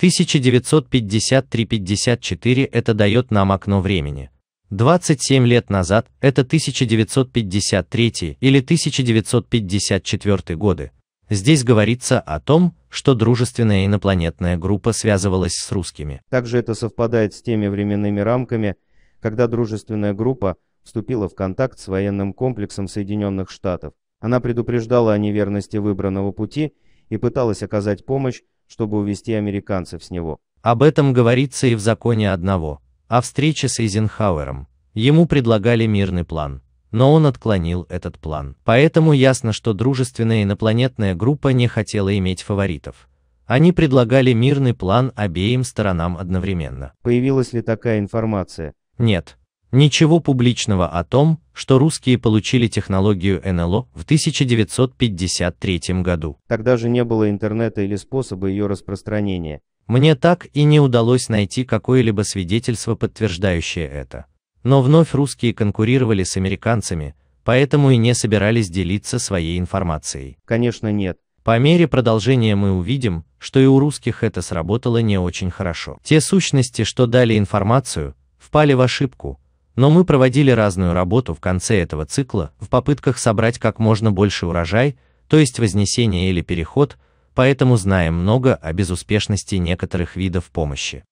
1953-54 0.00 2.68
это 2.72 2.94
дает 2.94 3.30
нам 3.30 3.52
окно 3.52 3.82
времени. 3.82 4.30
27 4.70 5.46
лет 5.46 5.68
назад 5.68 6.06
это 6.20 6.40
1953 6.42 8.38
или 8.40 8.60
1954 8.60 10.56
годы. 10.56 10.92
Здесь 11.30 11.62
говорится 11.62 12.18
о 12.18 12.40
том, 12.40 12.74
что 12.88 13.14
дружественная 13.14 13.86
инопланетная 13.86 14.56
группа 14.56 14.92
связывалась 14.92 15.54
с 15.54 15.70
русскими. 15.70 16.22
Также 16.28 16.58
это 16.58 16.74
совпадает 16.74 17.34
с 17.34 17.40
теми 17.40 17.68
временными 17.68 18.18
рамками, 18.18 18.74
когда 19.20 19.46
дружественная 19.46 20.12
группа 20.12 20.56
вступила 20.82 21.28
в 21.28 21.36
контакт 21.36 21.78
с 21.78 21.86
военным 21.86 22.32
комплексом 22.32 22.88
Соединенных 22.88 23.48
Штатов. 23.48 23.94
Она 24.18 24.40
предупреждала 24.40 25.12
о 25.12 25.18
неверности 25.18 25.76
выбранного 25.76 26.32
пути 26.32 26.74
и 27.10 27.16
пыталась 27.16 27.62
оказать 27.62 28.04
помощь, 28.04 28.40
чтобы 28.66 28.98
увести 28.98 29.32
американцев 29.32 30.02
с 30.02 30.10
него. 30.10 30.40
Об 30.62 30.82
этом 30.82 31.12
говорится 31.12 31.68
и 31.68 31.76
в 31.76 31.80
законе 31.80 32.32
одного, 32.32 32.80
о 33.06 33.20
встрече 33.20 33.68
с 33.68 33.78
Эйзенхауэром. 33.78 34.66
Ему 34.94 35.26
предлагали 35.26 35.86
мирный 35.86 36.24
план, 36.24 36.60
но 36.90 37.12
он 37.12 37.26
отклонил 37.26 37.86
этот 37.88 38.18
план. 38.18 38.56
Поэтому 38.64 39.12
ясно, 39.12 39.52
что 39.52 39.72
дружественная 39.72 40.42
инопланетная 40.42 41.14
группа 41.14 41.48
не 41.48 41.66
хотела 41.68 42.16
иметь 42.18 42.42
фаворитов. 42.42 43.08
Они 43.46 43.72
предлагали 43.72 44.32
мирный 44.32 44.74
план 44.74 45.12
обеим 45.16 45.64
сторонам 45.64 46.16
одновременно. 46.16 46.92
Появилась 47.02 47.52
ли 47.52 47.62
такая 47.62 47.98
информация? 47.98 48.74
Нет. 48.96 49.38
Ничего 49.72 50.18
публичного 50.20 50.88
о 50.88 51.04
том, 51.04 51.40
что 51.52 51.78
русские 51.78 52.18
получили 52.18 52.66
технологию 52.66 53.40
НЛО 53.44 53.88
в 53.94 54.04
1953 54.04 55.80
году. 56.02 56.38
Тогда 56.48 56.76
же 56.76 56.88
не 56.88 57.04
было 57.04 57.30
интернета 57.30 57.82
или 57.82 57.96
способа 57.96 58.48
ее 58.48 58.66
распространения. 58.66 59.60
Мне 59.86 60.14
так 60.14 60.46
и 60.52 60.62
не 60.64 60.80
удалось 60.80 61.28
найти 61.28 61.64
какое-либо 61.64 62.22
свидетельство, 62.22 62.94
подтверждающее 62.94 63.86
это. 63.86 64.26
Но 64.62 64.82
вновь 64.82 65.14
русские 65.14 65.54
конкурировали 65.54 66.22
с 66.22 66.36
американцами, 66.36 67.14
поэтому 67.44 67.90
и 67.90 67.96
не 67.96 68.14
собирались 68.14 68.68
делиться 68.68 69.18
своей 69.18 69.58
информацией. 69.58 70.38
Конечно 70.44 70.92
нет. 70.92 71.18
По 71.42 71.58
мере 71.58 71.88
продолжения 71.88 72.54
мы 72.54 72.72
увидим, 72.72 73.24
что 73.38 73.58
и 73.58 73.64
у 73.64 73.78
русских 73.78 74.22
это 74.22 74.42
сработало 74.42 74.98
не 74.98 75.18
очень 75.18 75.50
хорошо. 75.50 75.98
Те 76.04 76.20
сущности, 76.20 76.84
что 76.84 77.06
дали 77.06 77.38
информацию, 77.38 78.14
впали 78.38 78.74
в 78.74 78.80
ошибку, 78.80 79.40
Но 79.76 79.88
мы 79.88 80.04
проводили 80.04 80.50
разную 80.50 80.92
работу 80.92 81.32
в 81.32 81.40
конце 81.40 81.80
этого 81.80 82.04
цикла 82.04 82.52
в 82.58 82.68
попытках 82.68 83.16
собрать 83.16 83.58
как 83.58 83.78
можно 83.78 84.12
больше 84.12 84.46
урожай, 84.46 84.98
то 85.28 85.38
есть 85.38 85.58
вознесение 85.58 86.28
или 86.28 86.42
переход, 86.42 86.98
поэтому 87.34 87.76
знаем 87.76 88.14
много 88.14 88.56
о 88.56 88.72
безуспешности 88.72 89.54
некоторых 89.54 90.16
видов 90.16 90.50
помощи. 90.50 91.04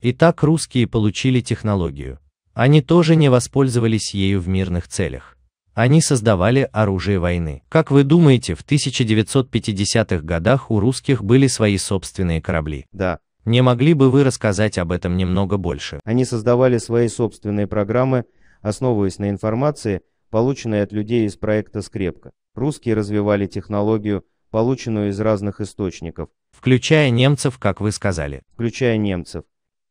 Итак, 0.00 0.42
русские 0.42 0.86
получили 0.86 1.40
технологию. 1.40 2.20
Они 2.54 2.80
тоже 2.80 3.16
не 3.16 3.28
воспользовались 3.28 4.14
ею 4.14 4.40
в 4.40 4.48
мирных 4.48 4.86
целях. 4.86 5.36
Они 5.74 6.00
создавали 6.00 6.68
оружие 6.72 7.18
войны. 7.18 7.64
Как 7.68 7.90
вы 7.90 8.04
думаете, 8.04 8.54
в 8.54 8.64
1950-х 8.64 10.24
годах 10.24 10.70
у 10.70 10.78
русских 10.78 11.24
были 11.24 11.48
свои 11.48 11.76
собственные 11.78 12.40
корабли? 12.40 12.86
Да. 12.92 13.18
Не 13.44 13.60
могли 13.60 13.92
бы 13.92 14.08
вы 14.08 14.22
рассказать 14.22 14.78
об 14.78 14.92
этом 14.92 15.16
немного 15.16 15.56
больше? 15.56 16.00
Они 16.04 16.24
создавали 16.24 16.78
свои 16.78 17.08
собственные 17.08 17.66
программы, 17.66 18.24
основываясь 18.62 19.18
на 19.18 19.30
информации, 19.30 20.02
полученной 20.30 20.82
от 20.82 20.92
людей 20.92 21.26
из 21.26 21.36
проекта 21.36 21.82
«Скрепка». 21.82 22.30
Русские 22.54 22.94
развивали 22.94 23.46
технологию, 23.46 24.24
полученную 24.50 25.10
из 25.10 25.18
разных 25.18 25.60
источников. 25.60 26.28
Включая 26.52 27.10
немцев, 27.10 27.58
как 27.58 27.80
вы 27.80 27.90
сказали. 27.90 28.42
Включая 28.52 28.96
немцев. 28.96 29.42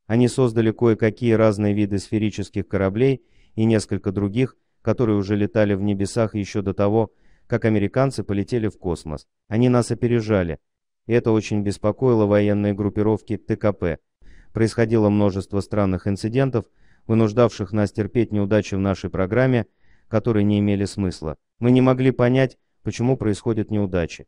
Они 0.08 0.28
создали 0.28 0.72
кое-какие 0.72 1.34
разные 1.34 1.74
виды 1.74 1.98
сферических 1.98 2.68
кораблей 2.68 3.24
и 3.56 3.66
несколько 3.66 4.12
других, 4.12 4.56
которые 4.82 5.18
уже 5.18 5.36
летали 5.36 5.74
в 5.74 5.82
небесах 5.82 6.36
еще 6.36 6.62
до 6.62 6.74
того, 6.74 7.12
как 7.48 7.66
американцы 7.66 8.24
полетели 8.24 8.68
в 8.68 8.78
космос. 8.78 9.28
Они 9.48 9.70
нас 9.70 9.92
опережали. 9.92 10.60
Это 11.08 11.32
очень 11.32 11.62
беспокоило 11.62 12.26
военные 12.26 12.74
группировки 12.74 13.38
ТКП. 13.38 14.00
Происходило 14.54 15.10
множество 15.10 15.60
странных 15.62 16.08
инцидентов, 16.08 16.66
вынуждавших 17.08 17.72
нас 17.74 17.92
терпеть 17.92 18.32
неудачи 18.32 18.76
в 18.76 18.80
нашей 18.80 19.10
программе, 19.10 19.68
которые 20.08 20.44
не 20.44 20.60
имели 20.60 20.86
смысла. 20.86 21.38
Мы 21.60 21.72
не 21.72 21.82
могли 21.82 22.12
понять, 22.12 22.58
почему 22.84 23.18
происходят 23.18 23.72
неудачи. 23.72 24.28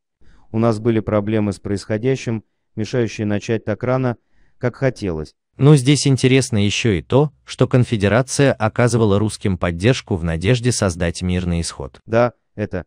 У 0.52 0.60
нас 0.60 0.80
были 0.80 1.00
проблемы 1.00 1.54
с 1.54 1.60
происходящим, 1.60 2.44
мешающие 2.76 3.26
начать 3.28 3.66
так 3.66 3.84
рано, 3.84 4.18
как 4.58 4.76
хотелось. 4.76 5.36
Но 5.58 5.76
здесь 5.78 6.06
интересно 6.06 6.64
еще 6.64 7.00
и 7.00 7.02
то, 7.02 7.32
что 7.46 7.68
конфедерация 7.68 8.52
оказывала 8.52 9.20
русским 9.20 9.58
поддержку 9.58 10.16
в 10.16 10.24
надежде 10.24 10.72
создать 10.72 11.22
мирный 11.22 11.62
исход. 11.62 12.00
Да, 12.06 12.34
это. 12.56 12.86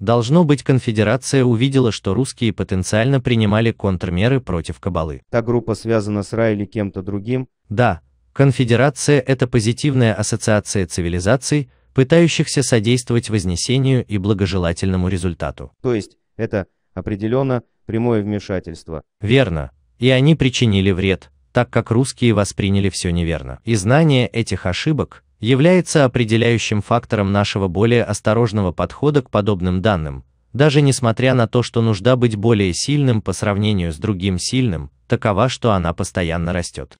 Должно 0.00 0.44
быть, 0.44 0.62
конфедерация 0.62 1.44
увидела, 1.44 1.92
что 1.92 2.14
русские 2.14 2.52
потенциально 2.52 3.20
принимали 3.20 3.70
контрмеры 3.70 4.40
против 4.40 4.80
Кабалы. 4.80 5.22
Та 5.30 5.42
группа 5.42 5.74
связана 5.74 6.22
с 6.22 6.32
Ра 6.32 6.52
или 6.52 6.64
кем-то 6.64 7.02
другим? 7.02 7.48
Да, 7.68 8.00
конфедерация– 8.32 9.20
это 9.26 9.46
позитивная 9.46 10.14
ассоциация 10.14 10.86
цивилизаций, 10.86 11.70
пытающихся 11.92 12.62
содействовать 12.62 13.28
вознесению 13.28 14.04
и 14.06 14.16
благожелательному 14.16 15.08
результату. 15.08 15.70
То 15.82 15.94
есть, 15.94 16.16
это 16.36 16.66
определенно 16.94 17.62
прямое 17.90 18.22
вмешательство. 18.22 19.02
Верно. 19.20 19.72
И 19.98 20.08
они 20.10 20.36
причинили 20.36 20.92
вред, 20.92 21.30
так 21.52 21.70
как 21.70 21.90
русские 21.90 22.34
восприняли 22.34 22.88
все 22.88 23.10
неверно. 23.10 23.58
И 23.64 23.74
знание 23.74 24.28
этих 24.28 24.64
ошибок 24.64 25.24
является 25.40 26.04
определяющим 26.04 26.82
фактором 26.82 27.32
нашего 27.32 27.66
более 27.66 28.04
осторожного 28.04 28.70
подхода 28.70 29.22
к 29.22 29.30
подобным 29.30 29.82
данным, 29.82 30.22
даже 30.52 30.82
несмотря 30.82 31.34
на 31.34 31.48
то, 31.48 31.64
что 31.64 31.82
нужда 31.82 32.14
быть 32.14 32.36
более 32.36 32.72
сильным 32.74 33.22
по 33.22 33.32
сравнению 33.32 33.92
с 33.92 33.96
другим 33.96 34.38
сильным, 34.38 34.92
такова, 35.08 35.48
что 35.48 35.72
она 35.72 35.92
постоянно 35.92 36.52
растет. 36.52 36.96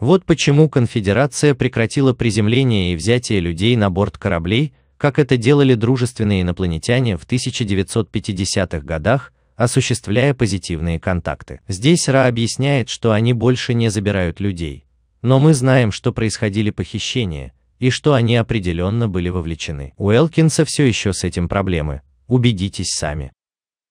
Вот 0.00 0.24
почему 0.24 0.70
конфедерация 0.70 1.54
прекратила 1.54 2.14
приземление 2.14 2.94
и 2.94 2.96
взятие 2.96 3.40
людей 3.40 3.76
на 3.76 3.90
борт 3.90 4.16
кораблей, 4.16 4.72
как 4.96 5.18
это 5.18 5.36
делали 5.36 5.74
дружественные 5.74 6.42
инопланетяне 6.42 7.18
в 7.18 7.26
1950-х 7.26 8.80
годах, 8.80 9.34
осуществляя 9.58 10.34
позитивные 10.34 11.00
контакты. 11.00 11.60
Здесь 11.66 12.08
Ра 12.08 12.26
объясняет, 12.26 12.88
что 12.88 13.10
они 13.10 13.32
больше 13.32 13.74
не 13.74 13.90
забирают 13.90 14.38
людей. 14.38 14.86
Но 15.20 15.40
мы 15.40 15.52
знаем, 15.52 15.90
что 15.90 16.12
происходили 16.12 16.70
похищения, 16.70 17.52
и 17.80 17.90
что 17.90 18.14
они 18.14 18.36
определенно 18.36 19.08
были 19.08 19.28
вовлечены. 19.28 19.94
У 19.96 20.12
Элкинса 20.12 20.64
все 20.64 20.84
еще 20.84 21.12
с 21.12 21.24
этим 21.24 21.48
проблемы. 21.48 22.02
Убедитесь 22.28 22.94
сами. 22.94 23.32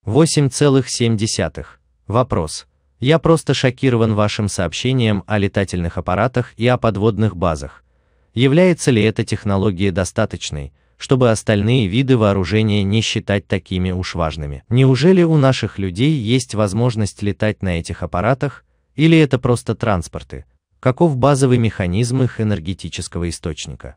8,7. 0.05 1.65
Вопрос. 2.07 2.65
Я 3.01 3.19
просто 3.19 3.53
шокирован 3.53 4.15
вашим 4.15 4.47
сообщением 4.47 5.25
о 5.27 5.37
летательных 5.37 5.97
аппаратах 5.97 6.53
и 6.55 6.65
о 6.65 6.77
подводных 6.77 7.35
базах. 7.35 7.83
Является 8.33 8.89
ли 8.91 9.03
эта 9.03 9.25
технология 9.25 9.91
достаточной, 9.91 10.71
чтобы 10.97 11.31
остальные 11.31 11.87
виды 11.87 12.17
вооружения 12.17 12.83
не 12.83 13.01
считать 13.01 13.47
такими 13.47 13.91
уж 13.91 14.15
важными. 14.15 14.63
Неужели 14.69 15.23
у 15.23 15.37
наших 15.37 15.79
людей 15.79 16.11
есть 16.11 16.55
возможность 16.55 17.21
летать 17.21 17.61
на 17.61 17.79
этих 17.79 18.03
аппаратах, 18.03 18.65
или 18.95 19.17
это 19.17 19.39
просто 19.39 19.75
транспорты? 19.75 20.45
Каков 20.79 21.17
базовый 21.17 21.57
механизм 21.57 22.23
их 22.23 22.41
энергетического 22.41 23.29
источника? 23.29 23.95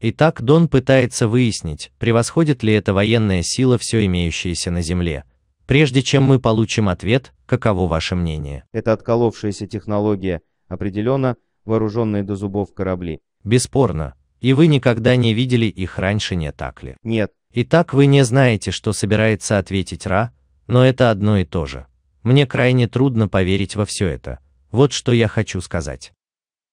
Итак, 0.00 0.42
Дон 0.42 0.68
пытается 0.68 1.26
выяснить, 1.26 1.90
превосходит 1.98 2.62
ли 2.62 2.74
эта 2.74 2.92
военная 2.92 3.42
сила 3.42 3.78
все 3.78 4.04
имеющееся 4.04 4.70
на 4.70 4.82
Земле. 4.82 5.24
Прежде 5.66 6.02
чем 6.02 6.22
мы 6.24 6.38
получим 6.38 6.88
ответ, 6.88 7.32
каково 7.46 7.88
ваше 7.88 8.14
мнение? 8.14 8.64
Это 8.72 8.92
отколовшаяся 8.92 9.66
технология, 9.66 10.42
определенно 10.68 11.36
вооруженные 11.64 12.22
до 12.22 12.36
зубов 12.36 12.74
корабли. 12.74 13.20
Бесспорно, 13.42 14.14
и 14.40 14.52
вы 14.52 14.66
никогда 14.66 15.16
не 15.16 15.34
видели 15.34 15.66
их 15.66 15.98
раньше, 15.98 16.36
не 16.36 16.52
так 16.52 16.82
ли? 16.82 16.96
Нет. 17.02 17.32
Итак, 17.52 17.94
вы 17.94 18.06
не 18.06 18.24
знаете, 18.24 18.70
что 18.70 18.92
собирается 18.92 19.58
ответить 19.58 20.06
Ра, 20.06 20.32
но 20.66 20.84
это 20.84 21.10
одно 21.10 21.38
и 21.38 21.44
то 21.44 21.66
же. 21.66 21.86
Мне 22.22 22.46
крайне 22.46 22.88
трудно 22.88 23.28
поверить 23.28 23.76
во 23.76 23.86
все 23.86 24.08
это. 24.08 24.40
Вот 24.70 24.92
что 24.92 25.12
я 25.12 25.28
хочу 25.28 25.60
сказать. 25.60 26.12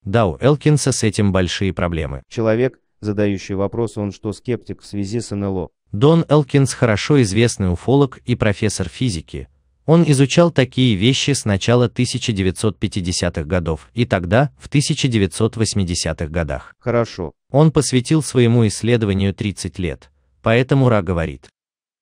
Да, 0.03 0.25
у 0.25 0.37
Элкинса 0.39 0.91
с 0.91 1.03
этим 1.03 1.31
большие 1.31 1.73
проблемы. 1.73 2.23
Человек, 2.27 2.79
задающий 2.99 3.55
вопрос, 3.55 3.97
он 3.97 4.11
что, 4.11 4.33
скептик 4.33 4.81
в 4.81 4.85
связи 4.85 5.21
с 5.21 5.33
НЛО? 5.33 5.69
Дон 5.91 6.25
Элкинс 6.27 6.73
хорошо 6.73 7.21
известный 7.21 7.71
уфолог 7.71 8.17
и 8.25 8.35
профессор 8.35 8.89
физики, 8.89 9.47
он 9.85 10.03
изучал 10.07 10.51
такие 10.51 10.95
вещи 10.95 11.31
с 11.31 11.45
начала 11.45 11.87
1950-х 11.87 13.43
годов 13.43 13.89
и 13.93 14.05
тогда, 14.05 14.51
в 14.57 14.69
1980-х 14.69 16.27
годах. 16.27 16.73
Хорошо. 16.79 17.33
Он 17.51 17.71
посвятил 17.71 18.23
своему 18.23 18.65
исследованию 18.67 19.33
30 19.33 19.79
лет, 19.79 20.09
поэтому 20.41 20.89
Ра 20.89 21.01
говорит. 21.01 21.49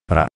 Ра. 0.08 0.28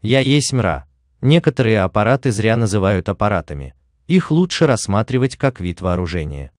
Я 0.00 0.20
есть 0.20 0.52
мра. 0.52 0.86
Некоторые 1.20 1.80
аппараты 1.80 2.30
зря 2.30 2.56
называют 2.56 3.08
аппаратами. 3.08 3.74
Их 4.06 4.30
лучше 4.30 4.66
рассматривать 4.66 5.36
как 5.36 5.60
вид 5.60 5.80
вооружения. 5.80 6.52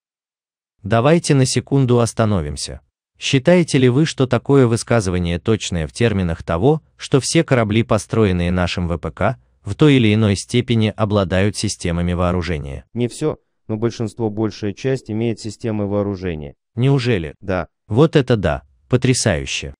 Давайте 0.82 1.34
на 1.34 1.46
секунду 1.46 2.00
остановимся. 2.00 2.80
Считаете 3.18 3.78
ли 3.78 3.88
вы, 3.88 4.06
что 4.06 4.26
такое 4.26 4.66
высказывание 4.66 5.38
точное 5.38 5.86
в 5.86 5.92
терминах 5.92 6.42
того, 6.42 6.82
что 6.96 7.20
все 7.20 7.44
корабли, 7.44 7.82
построенные 7.82 8.50
нашим 8.50 8.88
ВПК, 8.88 9.36
в 9.70 9.76
той 9.76 9.94
или 9.94 10.12
иной 10.12 10.34
степени 10.34 10.92
обладают 10.96 11.56
системами 11.56 12.12
вооружения. 12.12 12.84
Не 12.92 13.06
все, 13.06 13.38
но 13.68 13.76
большинство, 13.76 14.28
большая 14.28 14.72
часть 14.72 15.12
имеет 15.12 15.38
системы 15.38 15.86
вооружения. 15.86 16.56
Неужели? 16.74 17.36
Да. 17.40 17.68
Вот 17.86 18.16
это 18.16 18.36
да, 18.36 18.64
потрясающе. 18.88 19.74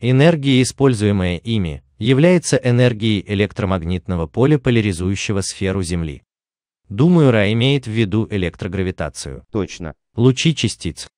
Энергия, 0.00 0.62
используемая 0.62 1.36
ими, 1.36 1.82
является 1.98 2.56
энергией 2.56 3.22
электромагнитного 3.26 4.26
поля, 4.26 4.58
поляризующего 4.58 5.42
сферу 5.42 5.82
Земли. 5.82 6.22
Думаю, 6.88 7.30
Ра 7.30 7.52
имеет 7.52 7.86
в 7.86 7.90
виду 7.90 8.26
электрогравитацию. 8.30 9.44
Точно. 9.52 9.94
Лучи 10.14 10.54
частиц. 10.54 11.08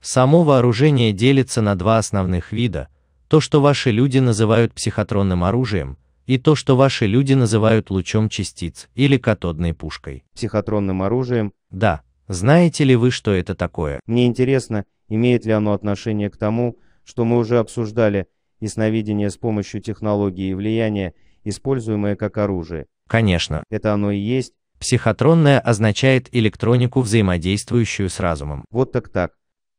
Само 0.00 0.44
вооружение 0.44 1.12
делится 1.12 1.62
на 1.62 1.74
два 1.74 1.98
основных 1.98 2.52
вида. 2.52 2.88
То, 3.26 3.40
что 3.40 3.60
ваши 3.60 3.90
люди 3.90 4.18
называют 4.18 4.72
психотронным 4.72 5.42
оружием, 5.42 5.98
и 6.26 6.38
то, 6.38 6.54
что 6.54 6.76
ваши 6.76 7.06
люди 7.06 7.34
называют 7.34 7.90
лучом 7.90 8.28
частиц 8.28 8.88
или 8.94 9.16
катодной 9.16 9.74
пушкой. 9.74 10.24
Психотронным 10.34 11.02
оружием? 11.02 11.52
Да. 11.70 12.02
Знаете 12.28 12.84
ли 12.84 12.96
вы, 12.96 13.10
что 13.10 13.32
это 13.32 13.54
такое? 13.54 14.00
Мне 14.06 14.26
интересно, 14.26 14.84
имеет 15.08 15.46
ли 15.46 15.52
оно 15.52 15.72
отношение 15.72 16.28
к 16.28 16.36
тому, 16.36 16.76
что 17.04 17.24
мы 17.24 17.38
уже 17.38 17.58
обсуждали, 17.58 18.26
ясновидение 18.60 19.30
с 19.30 19.36
помощью 19.36 19.80
технологии 19.80 20.50
и 20.50 20.54
влияния, 20.54 21.14
используемое 21.44 22.16
как 22.16 22.38
оружие. 22.38 22.86
Конечно. 23.08 23.62
Это 23.70 23.92
оно 23.92 24.10
и 24.10 24.18
есть? 24.18 24.54
Психотронное 24.80 25.60
означает 25.60 26.28
электронику, 26.34 27.00
взаимодействующую 27.00 28.10
с 28.10 28.18
разумом. 28.20 28.64
Вот 28.70 28.92
так 28.92 29.08
так. 29.08 29.32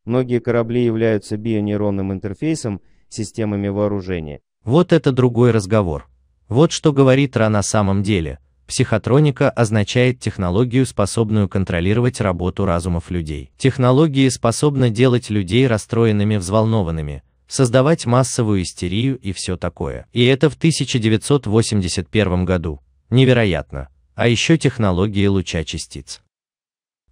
Многие 0.05 0.39
корабли 0.39 0.85
являются 0.85 1.35
бионейронным 1.35 2.13
интерфейсом, 2.13 2.81
системами 3.09 3.67
вооружения. 3.67 4.39
Вот 4.63 4.93
это 4.93 5.11
другой 5.11 5.51
разговор. 5.51 6.07
Вот 6.49 6.71
что 6.71 6.93
говорит 6.93 7.35
Ра 7.35 7.49
на 7.49 7.61
самом 7.61 8.03
деле. 8.03 8.39
Психотроника 8.67 9.49
означает 9.49 10.19
технологию, 10.19 10.85
способную 10.85 11.47
контролировать 11.47 12.19
работу 12.19 12.65
разумов 12.65 13.11
людей. 13.11 13.51
Технологии 13.57 14.27
способны 14.29 14.89
делать 14.89 15.29
людей 15.29 15.67
расстроенными, 15.67 16.35
взволнованными, 16.35 17.23
создавать 17.47 18.05
массовую 18.05 18.63
истерию 18.63 19.17
и 19.19 19.31
все 19.31 19.57
такое. 19.57 20.05
И 20.11 20.25
это 20.25 20.49
в 20.49 20.55
1981 20.55 22.45
году. 22.45 22.81
Невероятно. 23.09 23.87
А 24.15 24.27
еще 24.27 24.57
технологии 24.57 25.27
луча 25.27 25.63
частиц. 25.63 26.21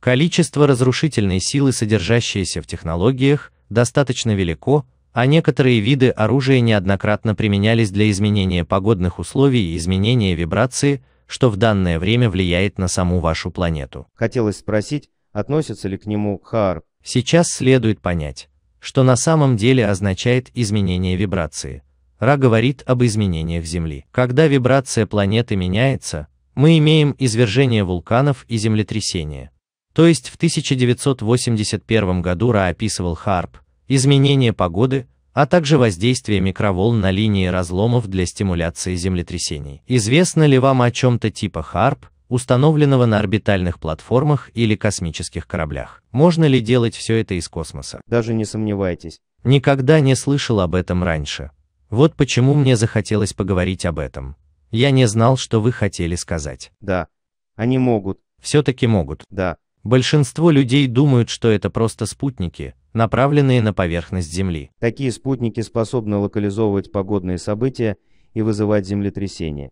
Количество 0.01 0.67
разрушительной 0.67 1.39
силы, 1.39 1.71
содержащейся 1.71 2.61
в 2.61 2.67
технологиях, 2.67 3.51
достаточно 3.69 4.35
велико, 4.35 4.85
а 5.15 5.27
некоторые 5.27 5.79
виды 5.79 6.09
оружия 6.09 6.59
неоднократно 6.59 7.35
применялись 7.35 7.89
для 7.89 8.11
изменения 8.11 8.65
погодных 8.65 9.17
условий 9.17 9.71
и 9.71 9.77
изменения 9.77 10.35
вибрации, 10.35 11.05
что 11.25 11.49
в 11.49 11.55
данное 11.55 11.99
время 11.99 12.29
влияет 12.29 12.77
на 12.77 12.89
саму 12.89 13.21
вашу 13.21 13.49
планету. 13.49 14.07
Хотелось 14.13 14.57
спросить, 14.57 15.09
относится 15.31 15.87
ли 15.87 15.97
к 15.97 16.05
нему 16.05 16.37
Хаар. 16.43 16.81
Сейчас 17.01 17.47
следует 17.47 18.01
понять, 18.01 18.49
что 18.79 19.03
на 19.03 19.15
самом 19.15 19.55
деле 19.55 19.87
означает 19.87 20.49
изменение 20.53 21.15
вибрации. 21.15 21.83
Ра 22.19 22.35
говорит 22.35 22.83
об 22.85 23.01
изменениях 23.01 23.63
Земли. 23.63 24.03
Когда 24.11 24.47
вибрация 24.47 25.05
планеты 25.05 25.55
меняется, 25.55 26.27
мы 26.55 26.77
имеем 26.77 27.15
извержение 27.17 27.85
вулканов 27.85 28.43
и 28.49 28.57
землетрясения. 28.57 29.51
То 29.93 30.07
есть 30.07 30.27
в 30.27 30.35
1981 30.35 32.21
году 32.21 32.51
Ра 32.51 32.67
описывал 32.67 33.15
Харп, 33.15 33.59
изменение 33.87 34.53
погоды, 34.53 35.07
а 35.33 35.45
также 35.45 35.77
воздействие 35.77 36.39
микроволн 36.39 37.01
на 37.01 37.11
линии 37.11 37.47
разломов 37.47 38.07
для 38.07 38.25
стимуляции 38.25 38.95
землетрясений. 38.95 39.81
Известно 39.85 40.45
ли 40.45 40.57
вам 40.57 40.81
о 40.81 40.91
чем-то 40.91 41.29
типа 41.29 41.61
Харп, 41.61 42.05
установленного 42.29 43.05
на 43.05 43.19
орбитальных 43.19 43.79
платформах 43.79 44.49
или 44.53 44.75
космических 44.75 45.45
кораблях? 45.45 46.01
Можно 46.11 46.45
ли 46.45 46.61
делать 46.61 46.95
все 46.95 47.17
это 47.17 47.33
из 47.33 47.49
космоса? 47.49 48.01
Даже 48.07 48.33
не 48.33 48.45
сомневайтесь. 48.45 49.19
Никогда 49.43 49.99
не 49.99 50.15
слышал 50.15 50.59
об 50.61 50.73
этом 50.73 51.03
раньше. 51.03 51.51
Вот 51.89 52.15
почему 52.15 52.53
мне 52.53 52.75
захотелось 52.75 53.33
поговорить 53.33 53.85
об 53.85 53.99
этом. 53.99 54.37
Я 54.71 54.91
не 54.91 55.05
знал, 55.05 55.37
что 55.37 55.61
вы 55.61 55.71
хотели 55.71 56.15
сказать. 56.15 56.71
Да. 56.81 57.07
Они 57.55 57.77
могут. 57.77 58.19
Все-таки 58.41 58.87
могут. 58.87 59.23
Да. 59.29 59.57
Большинство 59.83 60.49
людей 60.49 60.87
думают, 60.87 61.29
что 61.29 61.49
это 61.49 61.69
просто 61.69 62.05
спутники, 62.05 62.73
направленные 62.95 63.61
на 63.61 63.73
поверхность 63.73 64.31
Земли. 64.31 64.71
Такие 64.79 65.11
спутники 65.11 65.59
способны 65.59 66.17
локализовывать 66.17 66.91
погодные 66.91 67.37
события 67.37 67.97
и 68.33 68.41
вызывать 68.41 68.87
землетрясения. 68.87 69.69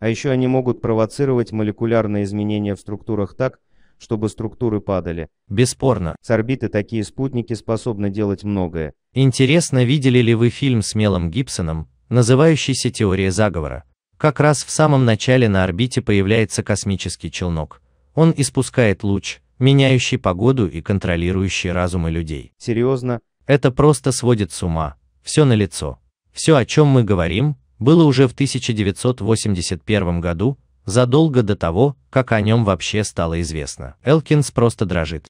А 0.00 0.08
еще 0.08 0.30
они 0.30 0.48
могут 0.48 0.80
провоцировать 0.80 1.52
молекулярные 1.52 2.24
изменения 2.24 2.74
в 2.74 2.80
структурах 2.80 3.36
так, 3.36 3.60
чтобы 3.98 4.28
структуры 4.28 4.80
падали. 4.80 5.28
Бесспорно. 5.48 6.16
С 6.20 6.30
орбиты 6.30 6.68
такие 6.68 7.04
спутники 7.04 7.52
способны 7.52 8.10
делать 8.10 8.42
многое. 8.42 8.94
Интересно, 9.14 9.84
видели 9.84 10.18
ли 10.18 10.34
вы 10.34 10.48
фильм 10.48 10.82
с 10.82 10.94
Мелом 10.94 11.30
Гибсоном, 11.30 11.88
называющийся 12.08 12.90
«Теория 12.90 13.30
заговора»? 13.30 13.84
Как 14.16 14.40
раз 14.40 14.64
в 14.64 14.70
самом 14.70 15.04
начале 15.04 15.48
на 15.48 15.62
орбите 15.62 16.00
появляется 16.00 16.62
космический 16.62 17.30
челнок. 17.30 17.82
Он 18.14 18.32
испускает 18.36 19.04
луч, 19.04 19.41
меняющий 19.62 20.18
погоду 20.18 20.66
и 20.66 20.82
контролирующий 20.82 21.72
разумы 21.72 22.10
людей. 22.10 22.52
Серьезно? 22.58 23.20
Это 23.46 23.70
просто 23.70 24.12
сводит 24.12 24.52
с 24.52 24.62
ума. 24.62 24.96
Все 25.22 25.44
на 25.44 25.54
лицо. 25.54 25.98
Все, 26.32 26.56
о 26.56 26.66
чем 26.66 26.88
мы 26.88 27.04
говорим, 27.04 27.56
было 27.78 28.04
уже 28.04 28.26
в 28.28 28.32
1981 28.32 30.20
году, 30.20 30.58
задолго 30.84 31.42
до 31.42 31.56
того, 31.56 31.96
как 32.10 32.32
о 32.32 32.40
нем 32.40 32.64
вообще 32.64 33.04
стало 33.04 33.40
известно. 33.40 33.94
Элкинс 34.04 34.50
просто 34.50 34.84
дрожит. 34.84 35.26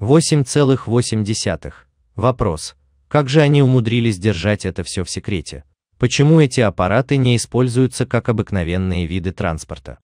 8,8. 0.00 1.72
Вопрос. 2.16 2.74
Как 3.08 3.28
же 3.28 3.40
они 3.40 3.62
умудрились 3.62 4.18
держать 4.18 4.64
это 4.64 4.82
все 4.82 5.04
в 5.04 5.10
секрете? 5.10 5.64
Почему 5.98 6.40
эти 6.40 6.60
аппараты 6.60 7.18
не 7.18 7.36
используются 7.36 8.06
как 8.06 8.28
обыкновенные 8.28 9.06
виды 9.06 9.32
транспорта? 9.32 9.98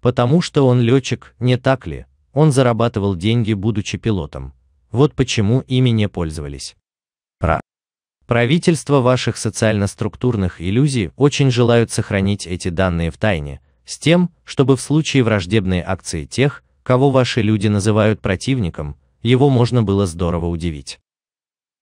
Потому 0.00 0.42
что 0.42 0.66
он 0.66 0.80
летчик, 0.80 1.34
не 1.38 1.56
так 1.56 1.86
ли? 1.86 2.06
Он 2.34 2.52
зарабатывал 2.52 3.14
деньги, 3.14 3.52
будучи 3.52 3.96
пилотом. 3.96 4.52
Вот 4.90 5.14
почему 5.14 5.60
ими 5.60 5.90
не 5.90 6.08
пользовались. 6.08 6.76
Про. 7.38 7.60
Правительства 8.26 9.00
ваших 9.00 9.36
социально-структурных 9.36 10.60
иллюзий 10.60 11.10
очень 11.16 11.50
желают 11.50 11.90
сохранить 11.90 12.46
эти 12.46 12.68
данные 12.68 13.10
в 13.10 13.18
тайне, 13.18 13.60
с 13.84 13.98
тем, 13.98 14.30
чтобы 14.44 14.76
в 14.76 14.80
случае 14.80 15.22
враждебной 15.22 15.80
акции 15.80 16.24
тех, 16.24 16.64
кого 16.82 17.10
ваши 17.10 17.40
люди 17.40 17.68
называют 17.68 18.20
противником, 18.20 18.96
его 19.22 19.48
можно 19.48 19.82
было 19.82 20.06
здорово 20.06 20.46
удивить. 20.46 21.00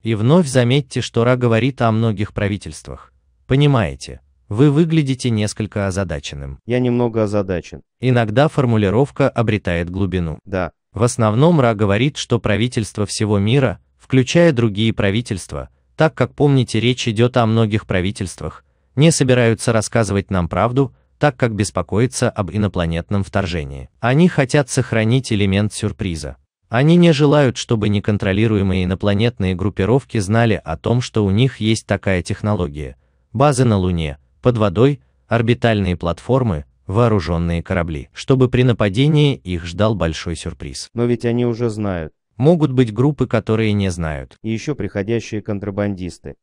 И 0.02 0.14
вновь 0.14 0.48
заметьте, 0.48 1.00
что 1.00 1.24
Ра 1.24 1.36
говорит 1.36 1.80
о 1.80 1.92
многих 1.92 2.34
правительствах. 2.34 3.12
Понимаете, 3.46 4.20
вы 4.52 4.70
выглядите 4.70 5.30
несколько 5.30 5.86
озадаченным. 5.86 6.58
Я 6.66 6.78
немного 6.78 7.24
озадачен. 7.24 7.82
Иногда 8.00 8.48
формулировка 8.48 9.28
обретает 9.28 9.88
глубину. 9.90 10.38
Да. 10.44 10.72
В 10.92 11.02
основном 11.02 11.60
Ра 11.60 11.74
говорит, 11.74 12.18
что 12.18 12.38
правительства 12.38 13.06
всего 13.06 13.38
мира, 13.38 13.78
включая 13.98 14.52
другие 14.52 14.92
правительства, 14.92 15.70
так 15.96 16.14
как 16.14 16.34
помните 16.34 16.80
речь 16.80 17.08
идет 17.08 17.38
о 17.38 17.46
многих 17.46 17.86
правительствах, 17.86 18.64
не 18.94 19.10
собираются 19.10 19.72
рассказывать 19.72 20.30
нам 20.30 20.48
правду, 20.48 20.94
так 21.18 21.36
как 21.36 21.54
беспокоятся 21.54 22.28
об 22.28 22.50
инопланетном 22.50 23.24
вторжении. 23.24 23.88
Они 24.00 24.28
хотят 24.28 24.68
сохранить 24.68 25.32
элемент 25.32 25.72
сюрприза. 25.72 26.36
Они 26.68 26.96
не 26.96 27.12
желают, 27.12 27.56
чтобы 27.56 27.88
неконтролируемые 27.88 28.84
инопланетные 28.84 29.54
группировки 29.54 30.18
знали 30.18 30.60
о 30.62 30.76
том, 30.76 31.00
что 31.00 31.24
у 31.24 31.30
них 31.30 31.58
есть 31.58 31.86
такая 31.86 32.22
технология. 32.22 32.96
Базы 33.32 33.64
на 33.64 33.78
Луне, 33.78 34.18
под 34.42 34.58
водой, 34.58 35.00
орбитальные 35.28 35.96
платформы, 35.96 36.66
вооруженные 36.86 37.62
корабли, 37.62 38.10
чтобы 38.12 38.48
при 38.48 38.64
нападении 38.64 39.36
их 39.36 39.64
ждал 39.64 39.94
большой 39.94 40.36
сюрприз. 40.36 40.88
Но 40.94 41.04
ведь 41.04 41.24
они 41.24 41.46
уже 41.46 41.70
знают. 41.70 42.12
Могут 42.36 42.72
быть 42.72 42.92
группы, 42.92 43.26
которые 43.26 43.72
не 43.72 43.88
знают. 43.90 44.36
И 44.42 44.50
еще 44.50 44.74
приходящие 44.74 45.42
контрабандисты. 45.42 46.34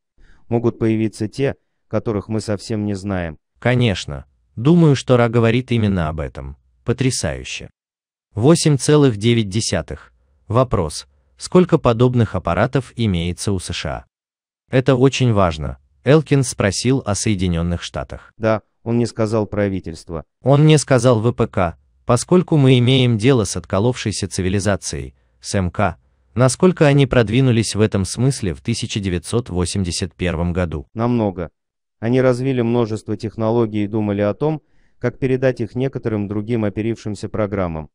Могут 0.48 0.78
появиться 0.78 1.28
те, 1.28 1.56
которых 1.88 2.28
мы 2.28 2.40
совсем 2.40 2.84
не 2.84 2.94
знаем. 2.94 3.38
Конечно. 3.58 4.24
Думаю, 4.56 4.96
что 4.96 5.16
Ра 5.16 5.28
говорит 5.28 5.70
именно 5.70 6.08
об 6.08 6.20
этом. 6.20 6.56
Потрясающе. 6.84 7.70
8,9. 8.34 9.98
Вопрос. 10.48 11.06
Сколько 11.36 11.78
подобных 11.78 12.34
аппаратов 12.34 12.92
имеется 12.96 13.52
у 13.52 13.58
США? 13.58 14.04
Это 14.70 14.94
очень 14.94 15.32
важно, 15.32 15.78
Элкин 16.04 16.44
спросил 16.44 17.02
о 17.04 17.14
Соединенных 17.14 17.82
Штатах. 17.82 18.32
Да, 18.38 18.62
он 18.82 18.98
не 18.98 19.06
сказал 19.06 19.46
правительство. 19.46 20.24
Он 20.42 20.66
не 20.66 20.78
сказал 20.78 21.20
ВПК, 21.20 21.76
поскольку 22.06 22.56
мы 22.56 22.78
имеем 22.78 23.18
дело 23.18 23.44
с 23.44 23.56
отколовшейся 23.56 24.26
цивилизацией, 24.26 25.14
с 25.40 25.60
МК, 25.60 25.96
насколько 26.34 26.86
они 26.86 27.06
продвинулись 27.06 27.74
в 27.74 27.80
этом 27.80 28.04
смысле 28.04 28.54
в 28.54 28.60
1981 28.60 30.52
году. 30.52 30.86
Намного. 30.94 31.50
Они 31.98 32.22
развили 32.22 32.62
множество 32.62 33.16
технологий 33.16 33.84
и 33.84 33.88
думали 33.88 34.22
о 34.22 34.32
том, 34.32 34.62
как 34.98 35.18
передать 35.18 35.60
их 35.60 35.74
некоторым 35.74 36.28
другим 36.28 36.64
оперившимся 36.64 37.28
программам. 37.28 37.90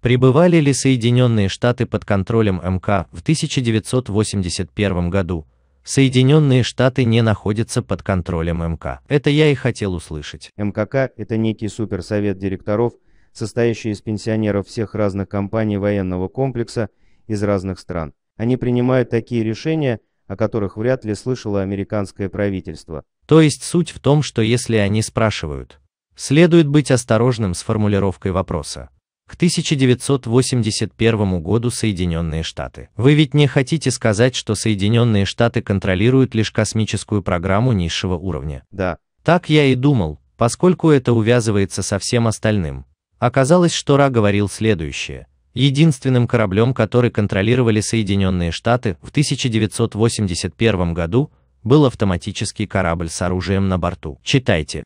Прибывали 0.00 0.56
ли 0.56 0.72
Соединенные 0.72 1.48
Штаты 1.48 1.86
под 1.86 2.04
контролем 2.04 2.56
МК 2.56 3.06
в 3.12 3.20
1981 3.20 5.10
году, 5.10 5.46
Соединенные 5.84 6.62
Штаты 6.62 7.04
не 7.04 7.22
находятся 7.22 7.82
под 7.82 8.02
контролем 8.02 8.62
МК. 8.62 9.00
Это 9.08 9.30
я 9.30 9.50
и 9.50 9.54
хотел 9.54 9.94
услышать. 9.94 10.50
МКК– 10.56 11.10
это 11.16 11.36
некий 11.36 11.68
суперсовет 11.68 12.38
директоров, 12.38 12.92
состоящий 13.32 13.90
из 13.90 14.00
пенсионеров 14.00 14.66
всех 14.66 14.94
разных 14.94 15.28
компаний 15.28 15.78
военного 15.78 16.28
комплекса 16.28 16.90
из 17.26 17.42
разных 17.42 17.78
стран. 17.78 18.12
Они 18.36 18.56
принимают 18.56 19.10
такие 19.10 19.42
решения, 19.42 20.00
о 20.26 20.36
которых 20.36 20.76
вряд 20.76 21.04
ли 21.04 21.14
слышало 21.14 21.62
американское 21.62 22.28
правительство. 22.28 23.04
То 23.26 23.40
есть 23.40 23.64
суть 23.64 23.90
в 23.90 24.00
том, 24.00 24.22
что 24.22 24.42
если 24.42 24.76
они 24.76 25.02
спрашивают, 25.02 25.80
следует 26.14 26.68
быть 26.68 26.90
осторожным 26.90 27.54
с 27.54 27.62
формулировкой 27.62 28.32
вопроса. 28.32 28.90
К 29.30 29.34
1981 29.34 31.40
году 31.40 31.70
Соединенные 31.70 32.42
Штаты. 32.42 32.88
Вы 32.96 33.14
ведь 33.14 33.32
не 33.32 33.46
хотите 33.46 33.92
сказать, 33.92 34.34
что 34.34 34.56
Соединенные 34.56 35.24
Штаты 35.24 35.62
контролируют 35.62 36.34
лишь 36.34 36.50
космическую 36.50 37.22
программу 37.22 37.70
низшего 37.70 38.16
уровня? 38.16 38.64
Да. 38.72 38.98
Так 39.22 39.48
я 39.48 39.66
и 39.66 39.76
думал, 39.76 40.18
поскольку 40.36 40.90
это 40.90 41.12
увязывается 41.12 41.84
со 41.84 42.00
всем 42.00 42.26
остальным. 42.26 42.86
Оказалось, 43.20 43.72
что 43.72 43.96
Ра 43.96 44.10
говорил 44.10 44.48
следующее. 44.48 45.28
Единственным 45.54 46.26
кораблем, 46.26 46.74
который 46.74 47.12
контролировали 47.12 47.80
Соединенные 47.80 48.50
Штаты 48.50 48.96
в 49.00 49.10
1981 49.10 50.92
году, 50.92 51.30
был 51.62 51.86
автоматический 51.86 52.66
корабль 52.66 53.08
с 53.08 53.22
оружием 53.22 53.68
на 53.68 53.78
борту. 53.78 54.18
Читайте. 54.24 54.82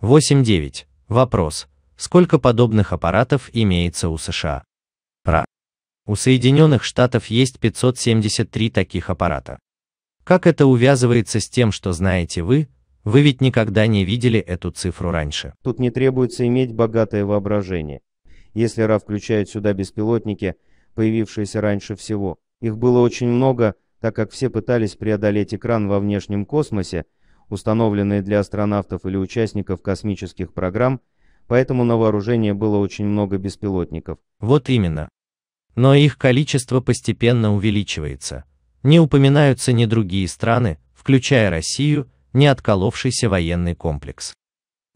8.9. 0.00 0.84
Вопрос. 1.08 1.68
Сколько 1.96 2.38
подобных 2.38 2.92
аппаратов 2.92 3.50
имеется 3.52 4.08
у 4.08 4.18
США? 4.18 4.64
Ра. 5.24 5.44
У 6.06 6.16
Соединенных 6.16 6.84
Штатов 6.84 7.26
есть 7.26 7.58
573 7.58 8.70
таких 8.70 9.10
аппарата. 9.10 9.58
Как 10.24 10.46
это 10.46 10.66
увязывается 10.66 11.40
с 11.40 11.48
тем, 11.48 11.72
что 11.72 11.92
знаете 11.92 12.42
вы? 12.42 12.68
Вы 13.04 13.20
ведь 13.22 13.40
никогда 13.40 13.86
не 13.86 14.04
видели 14.04 14.40
эту 14.40 14.70
цифру 14.70 15.10
раньше. 15.10 15.54
Тут 15.62 15.78
не 15.78 15.90
требуется 15.90 16.46
иметь 16.46 16.72
богатое 16.72 17.24
воображение. 17.24 18.00
Если 18.54 18.82
РА 18.82 18.98
включает 18.98 19.48
сюда 19.48 19.74
беспилотники, 19.74 20.54
появившиеся 20.94 21.60
раньше 21.60 21.96
всего, 21.96 22.38
их 22.60 22.78
было 22.78 23.00
очень 23.00 23.28
много, 23.28 23.74
так 24.00 24.16
как 24.16 24.30
все 24.30 24.48
пытались 24.48 24.96
преодолеть 24.96 25.54
экран 25.54 25.88
во 25.88 26.00
внешнем 26.00 26.46
космосе, 26.46 27.04
установленные 27.50 28.22
для 28.22 28.40
астронавтов 28.40 29.04
или 29.04 29.16
участников 29.16 29.82
космических 29.82 30.54
программ, 30.54 31.00
поэтому 31.46 31.84
на 31.84 31.96
вооружении 31.96 32.52
было 32.52 32.78
очень 32.78 33.06
много 33.06 33.38
беспилотников. 33.38 34.18
Вот 34.40 34.68
именно. 34.68 35.08
Но 35.74 35.94
их 35.94 36.18
количество 36.18 36.80
постепенно 36.80 37.54
увеличивается. 37.54 38.44
Не 38.82 39.00
упоминаются 39.00 39.72
ни 39.72 39.86
другие 39.86 40.28
страны, 40.28 40.78
включая 40.94 41.50
Россию, 41.50 42.08
ни 42.32 42.46
отколовшийся 42.46 43.28
военный 43.28 43.74
комплекс. 43.74 44.34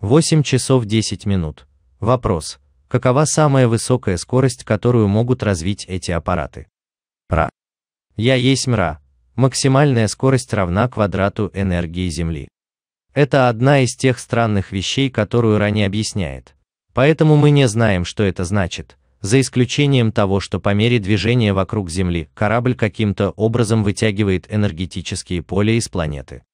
8 0.00 0.42
часов 0.42 0.84
10 0.84 1.26
минут. 1.26 1.66
Вопрос. 2.00 2.58
Какова 2.88 3.24
самая 3.24 3.66
высокая 3.68 4.16
скорость, 4.16 4.64
которую 4.64 5.08
могут 5.08 5.42
развить 5.42 5.84
эти 5.88 6.10
аппараты? 6.10 6.68
Ра. 7.28 7.50
Я 8.16 8.34
есть 8.34 8.66
мра. 8.66 9.00
Максимальная 9.34 10.08
скорость 10.08 10.52
равна 10.52 10.88
квадрату 10.88 11.50
энергии 11.54 12.08
Земли. 12.08 12.48
Это 13.18 13.48
одна 13.48 13.80
из 13.80 13.96
тех 13.96 14.16
странных 14.16 14.70
вещей, 14.70 15.10
которую 15.10 15.58
Ра 15.58 15.70
не 15.70 15.82
объясняет. 15.82 16.54
Поэтому 16.94 17.34
мы 17.34 17.50
не 17.50 17.66
знаем, 17.66 18.04
что 18.04 18.22
это 18.22 18.44
значит, 18.44 18.96
за 19.20 19.40
исключением 19.40 20.12
того, 20.12 20.38
что 20.38 20.60
по 20.60 20.72
мере 20.72 21.00
движения 21.00 21.52
вокруг 21.52 21.90
Земли 21.90 22.28
корабль 22.32 22.76
каким-то 22.76 23.30
образом 23.30 23.82
вытягивает 23.82 24.46
энергетические 24.48 25.42
поля 25.42 25.72
из 25.72 25.88
планеты. 25.88 26.44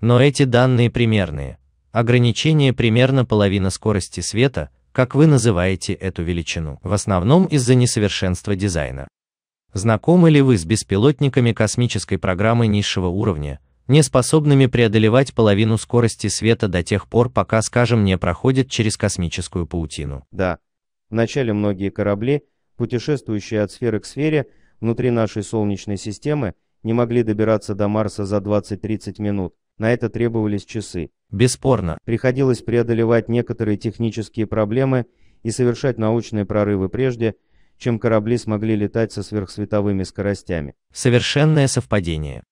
Но 0.00 0.18
эти 0.18 0.44
данные 0.44 0.90
примерные. 0.90 1.58
Ограничение 1.92 2.72
примерно 2.72 3.26
половина 3.26 3.68
скорости 3.68 4.20
света, 4.20 4.70
как 4.92 5.14
вы 5.14 5.26
называете 5.26 5.92
эту 5.92 6.22
величину, 6.22 6.80
в 6.82 6.94
основном 6.94 7.44
из-за 7.44 7.74
несовершенства 7.74 8.56
дизайна. 8.56 9.08
Знакомы 9.74 10.30
ли 10.30 10.40
вы 10.40 10.56
с 10.56 10.64
беспилотниками 10.64 11.52
космической 11.52 12.16
программы 12.16 12.66
низшего 12.66 13.08
уровня, 13.08 13.60
не 13.88 14.02
способными 14.02 14.66
преодолевать 14.66 15.34
половину 15.34 15.76
скорости 15.78 16.28
света 16.28 16.68
до 16.68 16.82
тех 16.82 17.08
пор, 17.08 17.30
пока, 17.30 17.60
скажем, 17.62 18.04
не 18.04 18.16
проходят 18.18 18.70
через 18.70 18.96
космическую 18.96 19.66
паутину? 19.66 20.24
Да, 20.30 20.58
Вначале 21.10 21.52
многие 21.52 21.90
корабли, 21.90 22.42
путешествующие 22.76 23.62
от 23.62 23.72
сферы 23.72 24.00
к 24.00 24.04
сфере 24.04 24.46
внутри 24.80 25.10
нашей 25.10 25.42
Солнечной 25.42 25.96
системы, 25.96 26.54
не 26.82 26.92
могли 26.92 27.22
добираться 27.22 27.74
до 27.74 27.88
Марса 27.88 28.24
за 28.24 28.36
20-30 28.38 29.20
минут. 29.20 29.54
На 29.78 29.92
это 29.92 30.08
требовались 30.08 30.64
часы. 30.64 31.10
Бесспорно. 31.30 31.98
Приходилось 32.04 32.62
преодолевать 32.62 33.28
некоторые 33.28 33.78
технические 33.78 34.46
проблемы 34.46 35.06
и 35.42 35.50
совершать 35.50 35.98
научные 35.98 36.44
прорывы 36.44 36.88
прежде, 36.88 37.34
чем 37.78 37.98
корабли 37.98 38.36
смогли 38.38 38.76
летать 38.76 39.12
со 39.12 39.22
сверхсветовыми 39.22 40.02
скоростями. 40.02 40.74
Совершенное 40.92 41.68
совпадение. 41.68 42.42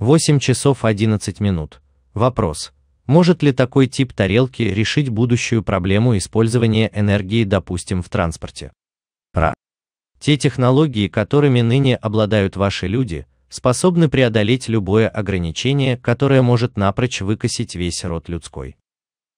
8 0.00 0.38
часов 0.38 0.86
11 0.86 1.40
минут. 1.40 1.82
Вопрос. 2.14 2.72
Может 3.04 3.42
ли 3.42 3.52
такой 3.52 3.86
тип 3.86 4.14
тарелки 4.14 4.62
решить 4.62 5.10
будущую 5.10 5.62
проблему 5.62 6.16
использования 6.16 6.90
энергии, 6.94 7.44
допустим, 7.44 8.00
в 8.02 8.08
транспорте? 8.08 8.72
Ра. 9.34 9.52
Те 10.18 10.38
технологии, 10.38 11.06
которыми 11.06 11.60
ныне 11.60 11.96
обладают 11.96 12.56
ваши 12.56 12.86
люди, 12.86 13.26
способны 13.50 14.08
преодолеть 14.08 14.68
любое 14.68 15.06
ограничение, 15.06 15.98
которое 15.98 16.40
может 16.40 16.78
напрочь 16.78 17.20
выкосить 17.20 17.74
весь 17.74 18.02
род 18.02 18.30
людской. 18.30 18.78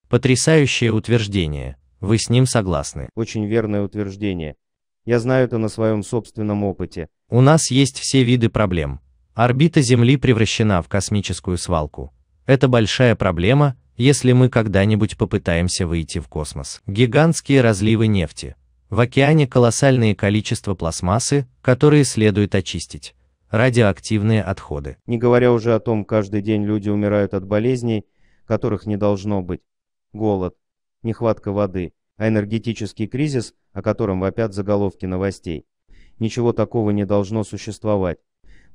Потрясающее 0.07 0.93
утверждение. 0.93 1.75
Вы 1.99 2.17
с 2.17 2.29
ним 2.29 2.45
согласны? 2.45 3.09
Очень 3.15 3.47
верное 3.47 3.81
утверждение. 3.81 4.55
Я 5.03 5.19
знаю 5.19 5.43
это 5.43 5.57
на 5.57 5.67
своем 5.67 6.03
собственном 6.03 6.63
опыте. 6.63 7.09
У 7.27 7.41
нас 7.41 7.69
есть 7.69 7.99
все 7.99 8.23
виды 8.23 8.47
проблем. 8.47 9.01
Орбита 9.35 9.81
Земли 9.81 10.15
превращена 10.17 10.83
в 10.83 10.87
космическую 10.87 11.57
свалку. 11.57 12.13
Это 12.45 12.67
большая 12.67 13.15
проблема, 13.15 13.75
если 13.97 14.31
мы 14.31 14.47
когда-нибудь 14.47 15.17
попытаемся 15.17 15.87
выйти 15.87 16.19
в 16.19 16.27
космос. 16.27 16.83
Гигантские 16.85 17.61
разливы 17.61 18.05
нефти. 18.05 18.55
В 18.91 18.99
океане 18.99 19.47
колоссальное 19.47 20.13
количество 20.13 20.75
пластмассы, 20.75 21.47
которые 21.63 22.03
следует 22.03 22.53
очистить. 22.53 23.15
Радиоактивные 23.49 24.43
отходы. 24.43 24.97
Не 25.07 25.17
говоря 25.17 25.51
уже 25.51 25.73
о 25.73 25.79
том, 25.79 26.05
каждый 26.05 26.43
день 26.43 26.63
люди 26.63 26.89
умирают 26.89 27.33
от 27.33 27.43
болезней, 27.43 28.05
которых 28.45 28.85
не 28.85 28.97
должно 28.97 29.41
быть. 29.41 29.61
Голод, 30.11 30.55
нехватка 31.01 31.51
воды, 31.51 31.93
а 32.17 32.27
энергетический 32.27 33.07
кризис, 33.07 33.55
о 33.71 33.81
котором 33.81 34.19
вопят 34.19 34.53
заголовки 34.53 35.07
новостей. 35.07 35.65
Ничего 36.19 36.53
такого 36.53 36.91
не 36.91 37.05
должно 37.05 37.43
существовать. 37.43 38.19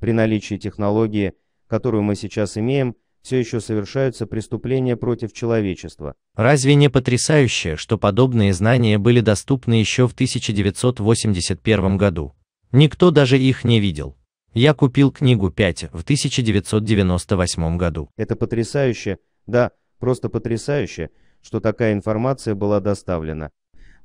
При 0.01 0.13
наличии 0.13 0.57
технологии, 0.57 1.35
которую 1.67 2.03
мы 2.03 2.15
сейчас 2.15 2.57
имеем, 2.57 2.95
все 3.23 3.39
еще 3.39 3.61
совершаются 3.61 4.27
преступления 4.27 4.97
против 4.97 5.33
человечества. 5.33 6.15
Разве 6.35 6.75
не 6.77 6.89
потрясающе, 6.89 7.77
что 7.77 7.99
подобные 7.99 8.53
знания 8.53 8.99
были 8.99 9.21
доступны 9.21 9.75
еще 9.75 10.09
в 10.09 10.13
1981 10.13 11.97
году? 11.97 12.35
Никто 12.73 13.11
даже 13.11 13.39
их 13.39 13.65
не 13.65 13.81
видел. 13.81 14.17
Я 14.55 14.73
купил 14.73 15.11
книгу 15.13 15.51
5 15.51 15.91
в 15.93 16.03
1998 16.03 17.77
году. 17.77 18.09
Это 18.17 18.35
потрясающе, 18.35 19.19
да, 19.47 19.73
просто 19.99 20.29
потрясающе, 20.29 21.11
что 21.43 21.61
такая 21.61 21.93
информация 21.93 22.55
была 22.55 22.81
доставлена. 22.81 23.51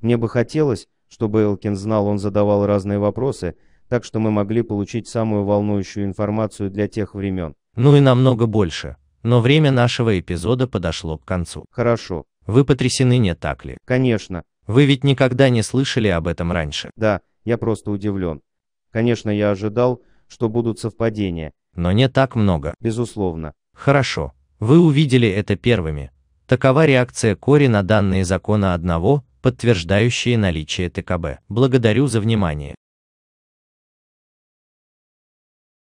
Мне 0.01 0.17
бы 0.17 0.27
хотелось, 0.27 0.87
чтобы 1.07 1.43
Элкин 1.43 1.75
знал, 1.75 2.07
он 2.07 2.19
задавал 2.19 2.65
разные 2.65 2.99
вопросы, 2.99 3.55
так 3.93 4.03
что 4.03 4.17
мы 4.19 4.31
могли 4.31 4.63
получить 4.63 5.07
самую 5.07 5.45
волнующую 5.45 6.07
информацию 6.07 6.71
для 6.71 6.87
тех 6.87 7.13
времен. 7.13 7.53
Ну 7.75 7.95
и 7.95 7.99
намного 7.99 8.47
больше. 8.47 8.95
Но 9.21 9.39
время 9.39 9.69
нашего 9.69 10.19
эпизода 10.19 10.67
подошло 10.67 11.19
к 11.19 11.25
концу. 11.25 11.67
Хорошо. 11.69 12.25
Вы 12.47 12.65
потрясены, 12.65 13.19
не 13.19 13.35
так 13.35 13.65
ли? 13.65 13.77
Конечно. 13.85 14.45
Вы 14.65 14.85
ведь 14.85 15.03
никогда 15.03 15.49
не 15.49 15.61
слышали 15.61 16.07
об 16.07 16.27
этом 16.27 16.51
раньше. 16.51 16.89
Да, 16.95 17.21
я 17.45 17.59
просто 17.59 17.91
удивлен. 17.91 18.41
Конечно, 18.89 19.29
я 19.29 19.51
ожидал, 19.51 20.01
что 20.27 20.49
будут 20.49 20.79
совпадения. 20.79 21.51
Но 21.75 21.91
не 21.91 22.09
так 22.09 22.35
много. 22.35 22.73
Безусловно. 22.79 23.53
Хорошо. 23.75 24.33
Вы 24.59 24.79
увидели 24.79 25.27
это 25.27 25.55
первыми. 25.55 26.09
Такова 26.47 26.87
реакция 26.87 27.35
Кори 27.35 27.67
на 27.67 27.83
данные 27.83 28.25
закона 28.25 28.73
одного, 28.73 29.23
подтверждающие 29.43 30.35
наличие 30.35 30.89
ТКБ. 30.89 31.43
Благодарю 31.47 32.07
за 32.07 32.21
внимание. 32.21 32.73